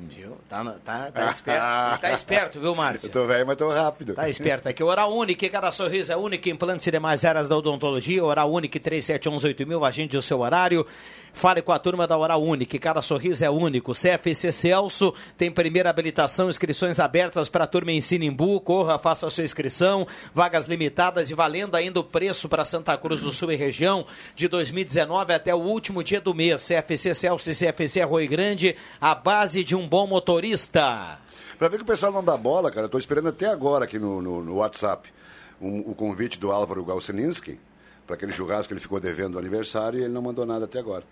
[0.10, 0.38] Viu?
[0.50, 1.62] Tá, tá, tá esperto.
[2.02, 3.08] tá esperto, viu, Márcia?
[3.08, 4.14] Eu tô velho, mas tô rápido.
[4.14, 4.84] Tá esperto aqui.
[4.84, 6.50] Oral Unique, cada sorriso é único.
[6.50, 8.24] Implantes e demais áreas da odontologia.
[8.24, 10.86] Oral Unique 37118000, agende o seu horário.
[11.34, 13.94] Fale com a turma da Oral Unique, cada sorriso é único.
[13.94, 18.60] CFC Celso tem primeira habilitação, inscrições abertas para a turma em Sinimbu.
[18.60, 20.06] Corra, faça a sua inscrição.
[20.36, 24.48] Vagas limitadas e valendo ainda o preço para Santa Cruz do Sul e região de
[24.48, 26.68] 2019 até o último dia do mês.
[26.68, 31.20] CFC Celso e CFC Arroio Grande, a base de um bom motorista.
[31.60, 34.00] Pra ver que o pessoal não dá bola, cara, eu tô esperando até agora aqui
[34.00, 35.12] no, no, no WhatsApp
[35.60, 37.60] um- o convite do Álvaro Galsininski
[38.08, 40.80] para aquele churrasco que ele ficou devendo no aniversário e ele não mandou nada até
[40.80, 41.04] agora.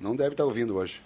[0.00, 1.02] Não deve estar ouvindo hoje.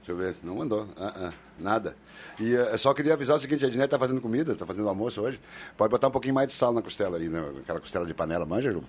[0.00, 0.86] Deixa eu ver, não mandou.
[0.98, 1.96] Ah, ah, nada.
[2.38, 5.22] E eh, só queria avisar o seguinte, a Ednete tá fazendo comida, tá fazendo almoço
[5.22, 5.40] hoje.
[5.78, 7.42] Pode botar um pouquinho mais de sal na costela aí, né?
[7.60, 8.84] Aquela costela de panela, manja, Ju?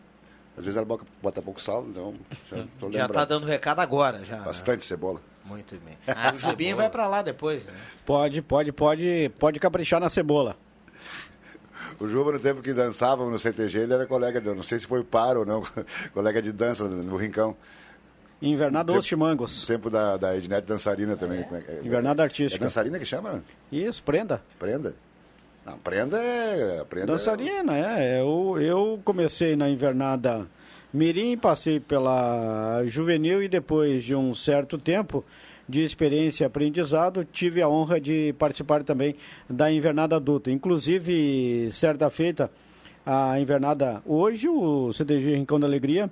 [0.58, 2.14] Às vezes ela bota, bota pouco sal, então
[2.52, 4.26] já tô Já tá dando recado agora.
[4.26, 4.40] Já.
[4.40, 5.22] Bastante cebola.
[5.52, 5.98] Muito bem.
[6.32, 7.74] o Jubinho vai pra lá depois, né?
[8.06, 10.56] Pode, pode, pode, pode caprichar na cebola.
[12.00, 14.88] O Juba, no tempo que dançava no CTG, ele era colega, de, não sei se
[14.88, 15.62] foi par ou não,
[16.14, 17.56] colega de dança no Rincão.
[18.42, 19.66] Invernada os chimangos.
[19.66, 21.42] Tempo da, da Ednete dançarina também.
[21.52, 21.82] é é?
[21.84, 22.64] Invernada É artística.
[22.64, 23.44] dançarina que chama?
[23.70, 24.42] Isso, prenda.
[24.58, 24.96] Prenda?
[25.66, 26.84] Não, prenda é...
[26.86, 28.22] Prenda Dançarina, é.
[28.22, 30.48] Eu, eu comecei na invernada
[30.94, 35.24] Mirim, passei pela juvenil e depois de um certo tempo
[35.68, 39.16] de experiência e aprendizado, tive a honra de participar também
[39.50, 40.52] da invernada adulta.
[40.52, 42.52] Inclusive, certa feita,
[43.06, 46.12] a invernada hoje, o CTG Rincão da Alegria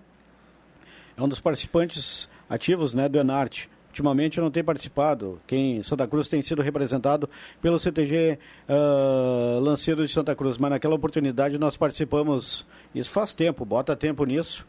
[1.17, 3.69] é um dos participantes ativos né, do Enarte.
[3.99, 5.41] Ultimamente não tem participado.
[5.45, 7.29] Quem Santa Cruz tem sido representado
[7.61, 8.39] pelo CTG
[8.69, 14.23] ah, Lanceiro de Santa Cruz, mas naquela oportunidade nós participamos, isso faz tempo, bota tempo
[14.23, 14.65] nisso,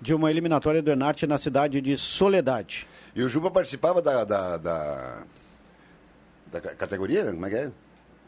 [0.00, 2.88] de uma eliminatória do Enarte na cidade de Soledade.
[3.14, 5.22] E o Juba participava da, da, da,
[6.50, 7.72] da ca- categoria, como é que é?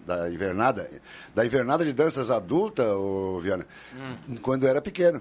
[0.07, 0.89] Da invernada.
[1.35, 3.67] Da invernada de danças adulta, ô, Viana,
[4.41, 5.21] quando era pequeno.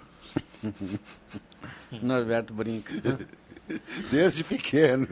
[2.03, 2.93] Norberto brinca.
[4.11, 5.07] Desde pequeno.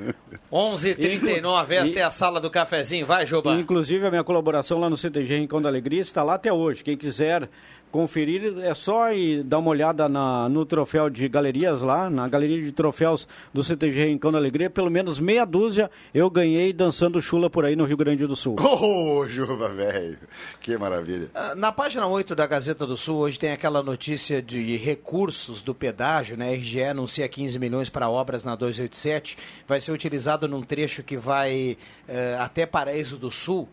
[0.52, 3.06] 11h39, esta é a sala do cafezinho.
[3.06, 3.54] Vai, Juba.
[3.54, 6.84] Inclusive, a minha colaboração lá no CTG Rincão da Alegria está lá até hoje.
[6.84, 7.49] Quem quiser
[7.92, 12.62] conferir, é só ir dar uma olhada na, no troféu de galerias lá, na galeria
[12.62, 14.70] de troféus do CTG Rincão da Alegria.
[14.70, 18.56] Pelo menos meia dúzia eu ganhei dançando chula por aí no Rio Grande do Sul.
[18.62, 20.18] Ô, Juba, velho.
[20.60, 21.30] Que maravilha.
[21.34, 25.76] Ah, Na página 8 da Gazeta do Sul, hoje tem aquela notícia de recursos do
[25.76, 26.50] pedágio, né?
[26.50, 29.38] A RGE anuncia 15 milhões para obras na 287.
[29.68, 31.78] Vai ser utilizado num trecho que vai
[32.08, 33.68] eh, até Paraíso do Sul.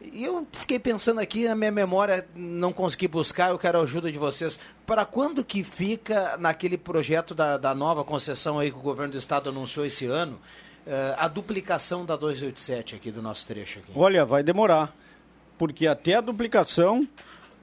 [0.00, 4.12] E eu fiquei pensando aqui, a minha memória não consegui buscar, eu quero a ajuda
[4.12, 4.58] de vocês.
[4.86, 9.18] Para quando que fica naquele projeto da, da nova concessão aí que o governo do
[9.18, 10.38] estado anunciou esse ano,
[10.86, 13.90] eh, a duplicação da 287 aqui do nosso trecho aqui?
[13.94, 14.94] Olha, vai demorar,
[15.58, 17.06] porque até a duplicação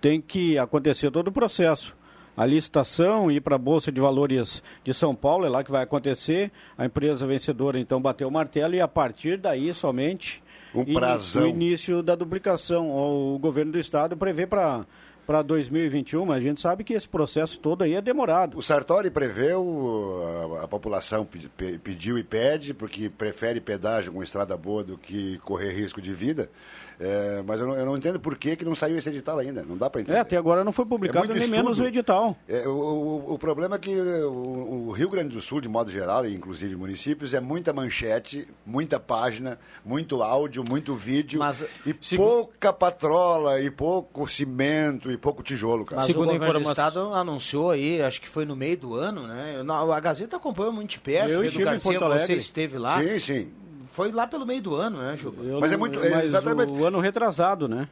[0.02, 1.96] tem que acontecer todo o processo.
[2.38, 5.82] A licitação, ir para a Bolsa de Valores de São Paulo, é lá que vai
[5.82, 6.52] acontecer.
[6.78, 10.44] A empresa vencedora, então, bateu o martelo e a partir daí somente
[10.76, 11.43] Um ini- prazão.
[11.43, 12.89] o início da duplicação.
[12.91, 14.86] O governo do estado prevê para
[15.26, 18.57] para 2021, mas a gente sabe que esse processo todo aí é demorado.
[18.57, 24.21] O Sartori preveu, a, a população pe- pe- pediu e pede, porque prefere pedágio com
[24.23, 26.49] estrada boa do que correr risco de vida.
[26.97, 29.63] É, mas eu não, eu não entendo por que, que não saiu esse edital ainda.
[29.63, 30.17] Não dá para entender.
[30.17, 31.84] É, até agora não foi publicado muito nem menos estudo.
[31.86, 32.38] o edital.
[32.47, 35.91] É, o, o- o problema é que o, o Rio Grande do Sul, de modo
[35.91, 41.93] geral, e inclusive municípios, é muita manchete, muita página, muito áudio, muito vídeo Mas, e
[41.99, 45.97] segu- pouca patrola, e pouco cimento, e pouco tijolo, cara.
[46.01, 49.26] Mas Segundo o do informação- Estado anunciou aí, acho que foi no meio do ano,
[49.28, 49.61] né?
[49.93, 51.30] A Gazeta acompanhou muito de perto.
[51.30, 53.01] Eu Pedro Garcia, você esteve lá.
[53.01, 53.51] Sim, sim.
[53.93, 55.41] Foi lá pelo meio do ano, né, Juba?
[55.43, 57.88] Eu Mas é não- muito- é mas exatamente- o ano retrasado, né?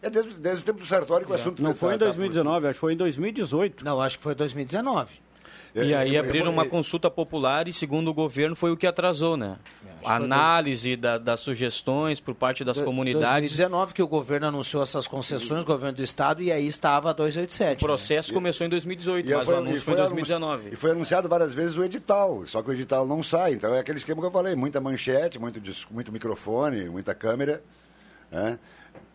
[0.00, 2.04] É desde, desde o tempo do Sartori que o assunto Não tá- foi em tá-
[2.04, 3.84] 2019, acho que foi em 2018.
[3.84, 5.12] Não, acho que foi 2019.
[5.74, 8.70] E É, aí é, abriram é, uma é, consulta popular e, segundo o governo, foi
[8.70, 9.56] o que atrasou, né?
[10.04, 13.56] A análise da- das sugestões por parte das Do- comunidades.
[13.56, 17.12] 2019 que o governo anunciou essas concessões, o governo do estado, e aí estava a
[17.12, 17.82] 287.
[17.82, 20.68] O processo começou em 2018, E mas foi- o e anúncio foi em anunci- 2019.
[20.72, 23.54] E foi anunciado várias vezes o edital, só que o edital não sai.
[23.54, 25.60] Então é aquele esquema que eu falei, muita manchete, muito,
[25.90, 27.62] muito microfone, muita câmera.
[28.30, 28.58] Né?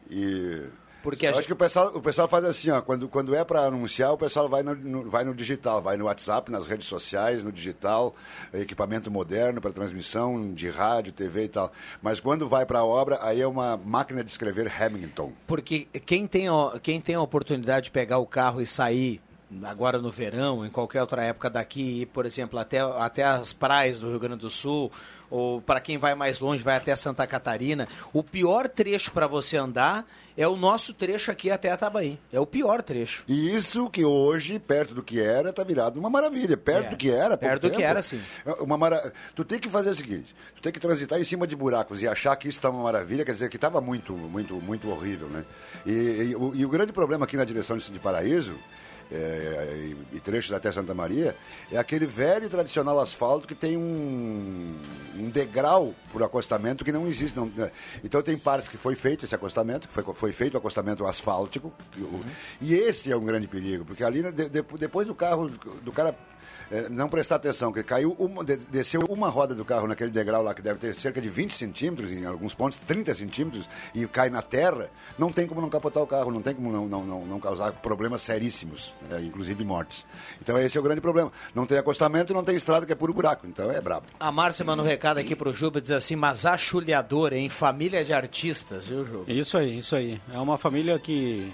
[0.10, 0.64] E
[1.02, 3.44] Porque eu acho gente- que o pessoal, o pessoal faz assim, ó, quando, quando é
[3.44, 6.88] para anunciar, o pessoal vai no, no- vai no digital, vai no WhatsApp, nas redes
[6.88, 8.14] sociais, no digital,
[8.54, 11.72] equipamento moderno para transmissão de rádio, TV e tal.
[12.02, 15.32] Mas quando vai para a obra, aí é uma máquina de escrever Hamilton.
[15.48, 19.22] Porque quem tem, ó, quem tem a oportunidade de pegar o carro e sair
[19.64, 24.00] agora no verão, em qualquer outra época daqui, ir, por exemplo, até, até as praias
[24.00, 24.92] do Rio Grande do Sul,
[25.28, 29.58] ou para quem vai mais longe, vai até Santa Catarina, o pior trecho para você
[29.58, 30.06] andar
[30.40, 32.18] é o nosso trecho aqui até Atabaí.
[32.32, 33.26] É o pior trecho.
[33.28, 36.56] E isso que hoje, perto do que era, está virado uma maravilha.
[36.56, 38.22] Perto É, do que era, perto do que era, sim.
[38.46, 39.12] é Uma mara...
[39.36, 42.08] Tu tem que fazer o seguinte, tu tem que transitar em cima de buracos e
[42.08, 45.44] achar que isso está uma maravilha, quer dizer que estava muito, muito, muito horrível, né?
[45.86, 48.56] E, e o, e o grande problema aqui na direção de, de Paraíso,
[49.12, 51.36] é, e, e trechos até Santa Maria,
[51.72, 54.76] é aquele velho e tradicional asfalto que tem um,
[55.18, 57.36] um degrau por acostamento que não existe.
[57.38, 57.72] Não, né?
[58.04, 61.74] Então tem partes que foi feito esse acostamento, que foi, foi feito o acostamento asfáltico,
[61.98, 62.24] o-
[62.62, 65.92] e esse é um grande perigo, porque ali né, de- de- depois do carro, do
[65.92, 66.16] cara
[66.72, 70.42] é, não prestar atenção, que caiu uma, de- desceu uma roda do carro naquele degrau
[70.44, 74.30] lá, que deve ter cerca de 20 centímetros, em alguns pontos 30 centímetros, e cai
[74.30, 77.26] na terra, não tem como não capotar o carro, não tem como não, não, não,
[77.26, 80.06] não causar problemas seríssimos, né, inclusive mortes.
[80.42, 81.32] Então esse é o grande problema.
[81.56, 83.48] Não tem acostamento e não tem estrada, que é puro buraco.
[83.48, 84.06] Então é brabo.
[84.20, 88.04] A Márcia manda um recado aqui pro Juba, diz assim, mas a chulhadora, em família
[88.06, 89.32] de artistas, viu, Juba?
[89.32, 90.20] Isso aí, isso aí.
[90.34, 91.52] É uma família que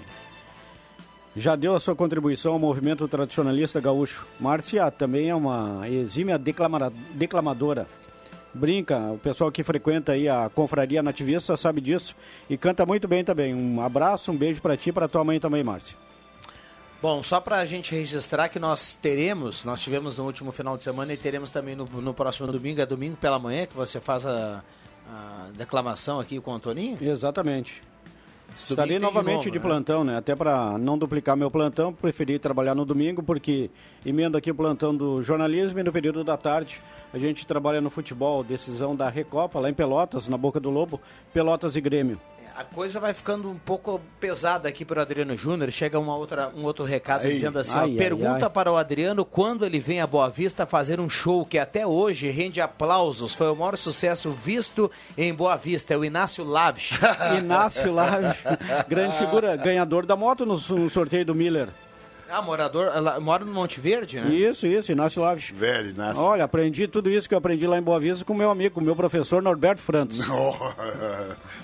[1.36, 4.26] já deu a sua contribuição ao movimento tradicionalista gaúcho.
[4.40, 7.86] Márcia também é uma exímia declamadora.
[8.54, 12.16] Brinca, o pessoal que frequenta aí a confraria nativista sabe disso
[12.48, 13.54] e canta muito bem também.
[13.54, 15.94] Um abraço, um beijo para ti e para tua mãe também, Márcia.
[17.02, 20.84] Bom, só para a gente registrar que nós teremos, nós tivemos no último final de
[20.84, 24.24] semana e teremos também no, no próximo domingo, é domingo pela manhã que você faz
[24.24, 24.64] a,
[25.06, 26.96] a declamação aqui com o Antoninho?
[26.98, 27.82] Exatamente.
[28.56, 29.64] Estarei novamente novo, de né?
[29.64, 30.16] plantão, né?
[30.16, 33.70] Até para não duplicar meu plantão, preferi trabalhar no domingo, porque
[34.04, 36.80] emendo aqui o plantão do jornalismo e no período da tarde
[37.12, 41.00] a gente trabalha no futebol, decisão da Recopa, lá em Pelotas, na Boca do Lobo,
[41.32, 42.18] Pelotas e Grêmio.
[42.56, 45.70] A coisa vai ficando um pouco pesada aqui para o Adriano Júnior.
[45.70, 47.32] Chega uma outra, um outro recado Ai.
[47.32, 48.50] dizendo assim: ó, Ai, ai, pergunta ai.
[48.50, 52.30] para o Adriano quando ele vem a Boa Vista fazer um show que até hoje
[52.30, 53.34] rende aplausos.
[53.34, 55.92] Foi o maior sucesso visto em Boa Vista.
[55.92, 56.92] É o Inácio Laves.
[57.38, 58.38] Inácio Lage,
[58.88, 61.68] grande figura, ganhador da moto no, no sorteio do Miller.
[62.28, 64.34] Ah, morador, ela mora no Monte Verde, né?
[64.34, 65.52] Isso, isso, Inácio Lage.
[65.52, 66.20] Velho, nasce.
[66.20, 68.80] Olha, aprendi tudo isso que eu aprendi lá em Boa Vista com meu amigo, com
[68.80, 69.82] meu professor Norberto.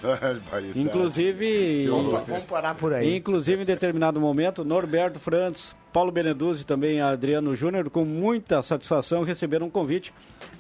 [0.03, 0.73] Barbaridade.
[0.79, 3.17] Inclusive, Vamos, vamos parar por aí.
[3.17, 9.25] Inclusive, em determinado momento, Norberto Frantz, Paulo Beneduzzi e também Adriano Júnior, com muita satisfação,
[9.25, 10.15] receberam um convite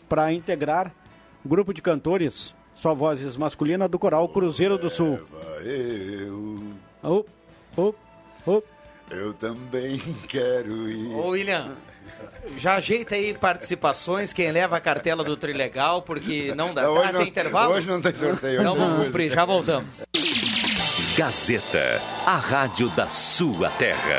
[0.09, 0.93] para integrar
[1.45, 5.21] o grupo de cantores, só vozes masculinas, do coral Cruzeiro do Sul.
[5.65, 6.67] Eu,
[7.03, 7.29] op,
[8.47, 8.67] op.
[9.13, 9.99] eu também
[10.29, 11.15] quero ir.
[11.15, 11.73] Ô, William,
[12.59, 16.83] já ajeita aí participações, quem leva a cartela do Trilegal, porque não dá.
[16.83, 17.75] Não, Ah, tem intervalo?
[17.75, 18.61] hoje não tem sorteio.
[18.61, 20.03] Então hoje tem vamos cumprir, já voltamos.
[21.17, 24.19] Gazeta, a rádio da sua terra.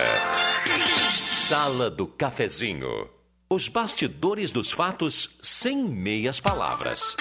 [1.27, 3.09] Sala do Cafezinho.
[3.49, 7.15] Os bastidores dos fatos sem meias palavras.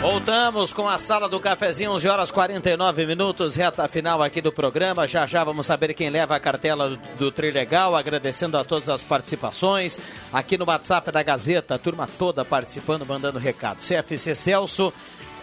[0.00, 5.06] Voltamos com a sala do cafezinho, 11 horas 49 minutos, reta final aqui do programa.
[5.06, 9.04] Já já vamos saber quem leva a cartela do, do Trilegal, agradecendo a todas as
[9.04, 9.98] participações.
[10.32, 13.80] Aqui no WhatsApp da Gazeta, a turma toda participando, mandando recado.
[13.86, 14.90] CFC Celso,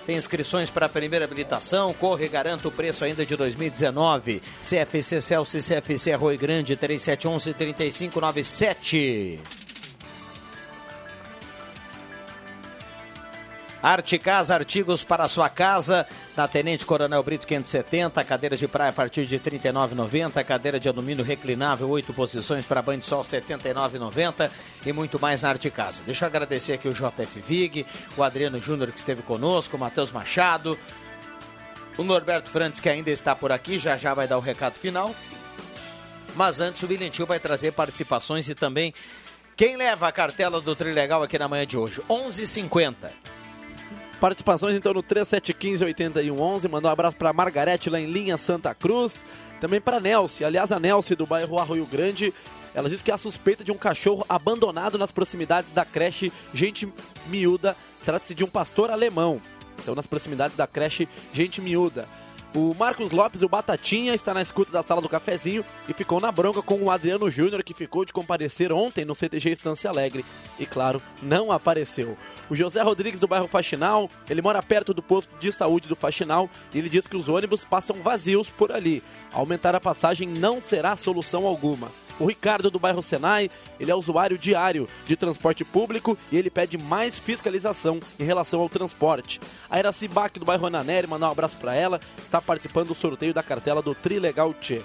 [0.07, 4.41] tem inscrições para a primeira habilitação, corre e garanta o preço ainda de 2019.
[4.63, 9.37] CFC Celso e CFC Arroio Grande, 3711-3597.
[13.87, 18.93] Arte Casa, artigos para sua casa, na Tenente Coronel Brito 570, cadeiras de praia a
[18.93, 23.39] partir de R$ 39,90, cadeira de alumínio reclinável, oito posições para banho de sol R$
[23.39, 24.51] 79,90
[24.85, 26.03] e muito mais na Arte Casa.
[26.05, 27.85] Deixa eu agradecer aqui o JF Vig,
[28.17, 30.77] o Adriano Júnior que esteve conosco, o Matheus Machado,
[31.97, 35.15] o Norberto Frantes que ainda está por aqui, já já vai dar o recado final.
[36.35, 38.93] Mas antes o Tio vai trazer participações e também
[39.55, 42.01] quem leva a cartela do Trilegal aqui na manhã de hoje.
[42.09, 43.36] 11:50.
[44.19, 46.69] Participações então no 3715-8111.
[46.69, 49.23] Mandar um abraço para Margarete lá em Linha Santa Cruz.
[49.61, 50.43] Também para Nelce.
[50.43, 52.33] Aliás, a Nelce do bairro Arroio Grande.
[52.73, 56.91] Ela diz que há suspeita de um cachorro abandonado nas proximidades da creche Gente
[57.27, 57.75] Miúda.
[58.03, 59.41] Trata-se de um pastor alemão.
[59.81, 62.07] Então, nas proximidades da creche Gente Miúda.
[62.57, 66.31] O Marcos Lopes, o Batatinha, está na escuta da sala do cafezinho e ficou na
[66.31, 70.25] bronca com o Adriano Júnior, que ficou de comparecer ontem no CTG Estância Alegre.
[70.57, 72.17] E claro, não apareceu.
[72.49, 76.49] O José Rodrigues, do bairro Faxinal, ele mora perto do posto de saúde do Faxinal
[76.73, 79.03] e ele diz que os ônibus passam vazios por ali.
[79.31, 81.91] Aumentar a passagem não será solução alguma.
[82.19, 83.49] O Ricardo do bairro Senai,
[83.79, 88.69] ele é usuário diário de transporte público e ele pede mais fiscalização em relação ao
[88.69, 89.39] transporte.
[89.69, 93.33] A Iraci Bach do bairro Ananeri, mandar um abraço para ela, está participando do sorteio
[93.33, 94.81] da cartela do Trilegal Tchê.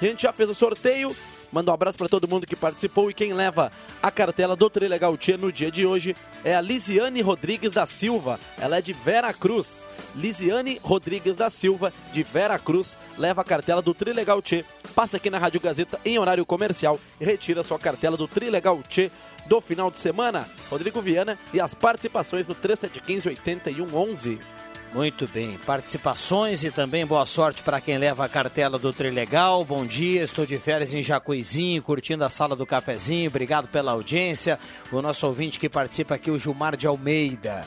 [0.00, 1.16] A gente já fez o sorteio,
[1.56, 5.16] Manda um abraço para todo mundo que participou e quem leva a cartela do Trilegal
[5.16, 8.38] Tia no dia de hoje é a Lisiane Rodrigues da Silva.
[8.60, 9.86] Ela é de Vera Cruz.
[10.14, 15.30] Lisiane Rodrigues da Silva, de Vera Cruz, leva a cartela do Trilegal Tchê, passa aqui
[15.30, 19.10] na Rádio Gazeta em horário comercial e retira sua cartela do Trilegal Tchê
[19.46, 20.46] do final de semana.
[20.68, 24.55] Rodrigo Viana e as participações no 3715 8111.
[24.96, 29.62] Muito bem, participações e também boa sorte para quem leva a cartela do Trilegal.
[29.62, 33.28] Bom dia, estou de férias em Jacuizinho, curtindo a sala do cafezinho.
[33.28, 34.58] Obrigado pela audiência.
[34.90, 37.60] O nosso ouvinte que participa aqui, o Gilmar de Almeida.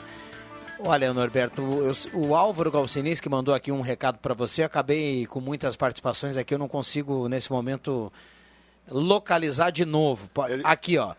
[0.80, 5.40] Olha, Norberto, eu, o Álvaro Galcinis que mandou aqui um recado para você, acabei com
[5.40, 8.12] muitas participações aqui, eu não consigo nesse momento
[8.90, 10.28] localizar de novo.
[10.64, 11.14] Aqui, ó.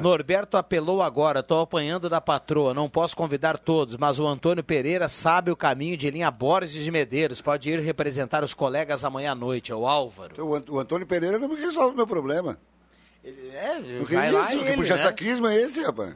[0.00, 5.08] Norberto apelou agora, estou apanhando da patroa, não posso convidar todos, mas o Antônio Pereira
[5.08, 9.34] sabe o caminho de linha Borges de Medeiros, pode ir representar os colegas amanhã à
[9.34, 10.34] noite, é o Álvaro.
[10.44, 12.58] O, o Antônio Pereira não resolve o meu problema.
[13.24, 15.54] Ele, é, Porque vai isso, lá que ele, puxa né?
[15.54, 16.14] é esse, rapaz?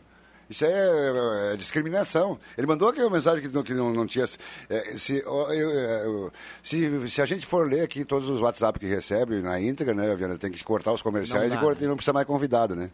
[0.50, 2.38] Isso é, é discriminação.
[2.58, 4.26] Ele mandou aqui uma mensagem que não, que não, não tinha.
[4.68, 8.86] é, se, eu- eu- se, se a gente for ler aqui todos os WhatsApp que
[8.86, 11.86] recebe na íntegra, né, Viana, tem que cortar os comerciais Não e, dá, cortar- né?
[11.86, 12.90] e não precisa mais convidado, né?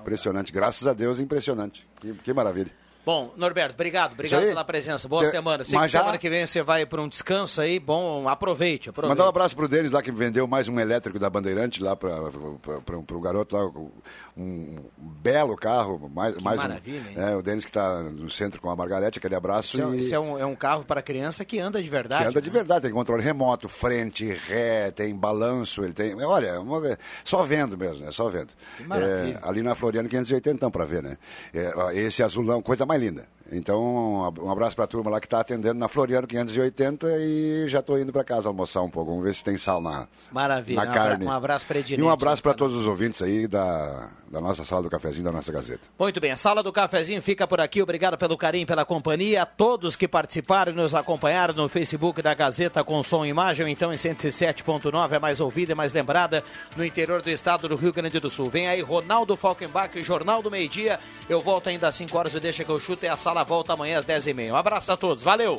[0.00, 0.52] Impressionante.
[0.52, 1.86] Graças a Deus, impressionante.
[2.00, 2.72] Que, que maravilha.
[3.04, 5.08] Bom, Norberto, obrigado, obrigado pela presença.
[5.08, 5.64] Boa Te- semana.
[5.64, 7.78] Sei mas que já- semana que vem você vai para um descanso aí.
[7.80, 9.16] Bom, aproveite, aproveite.
[9.16, 12.10] Mandar um abraço pro Denis lá que vendeu mais um elétrico da Bandeirante lá para
[12.12, 13.70] o garoto lá,
[14.36, 17.16] um belo carro, mais, mais maravilha, hein?
[17.16, 17.20] um.
[17.20, 19.78] É, o Denis que está no centro com a Margarete, aquele abraço.
[19.80, 22.22] Isso, é, e- isso é um, é um carro para criança que anda de verdade.
[22.22, 22.52] Que anda de né?
[22.54, 26.14] verdade, tem controle remoto, frente, ré, tem balanço, ele tem.
[26.22, 28.50] Olha, uma- só vendo mesmo, é só vendo.
[28.92, 31.16] É, ali na Floriano 580 para ver, né?
[31.52, 33.28] É, esse azulão, coisa mais linda.
[33.52, 37.80] Então, um abraço para a turma lá que está atendendo na Floriano 580 e já
[37.80, 39.10] estou indo para casa almoçar um pouco.
[39.10, 40.84] Vamos ver se tem sal na, Maravilha.
[40.84, 41.24] na Um carne.
[41.24, 44.82] um abraço para E um abraço para todos os ouvintes aí da, da nossa sala
[44.82, 45.88] do cafezinho, da nossa Gazeta.
[45.98, 47.82] Muito bem, a sala do cafezinho fica por aqui.
[47.82, 49.42] Obrigado pelo carinho, pela companhia.
[49.42, 53.68] A todos que participaram e nos acompanharam no Facebook da Gazeta com som e imagem,
[53.70, 56.44] então em 107.9 é mais ouvida e mais lembrada
[56.76, 58.48] no interior do estado do Rio Grande do Sul.
[58.48, 61.00] Vem aí Ronaldo Falkenbach, Jornal do Meio Dia.
[61.28, 63.44] Eu volto ainda às 5 horas, eu deixa que eu chuto e a sala ela
[63.44, 64.52] volta amanhã às 10h30.
[64.52, 65.58] Um abraço a todos, valeu!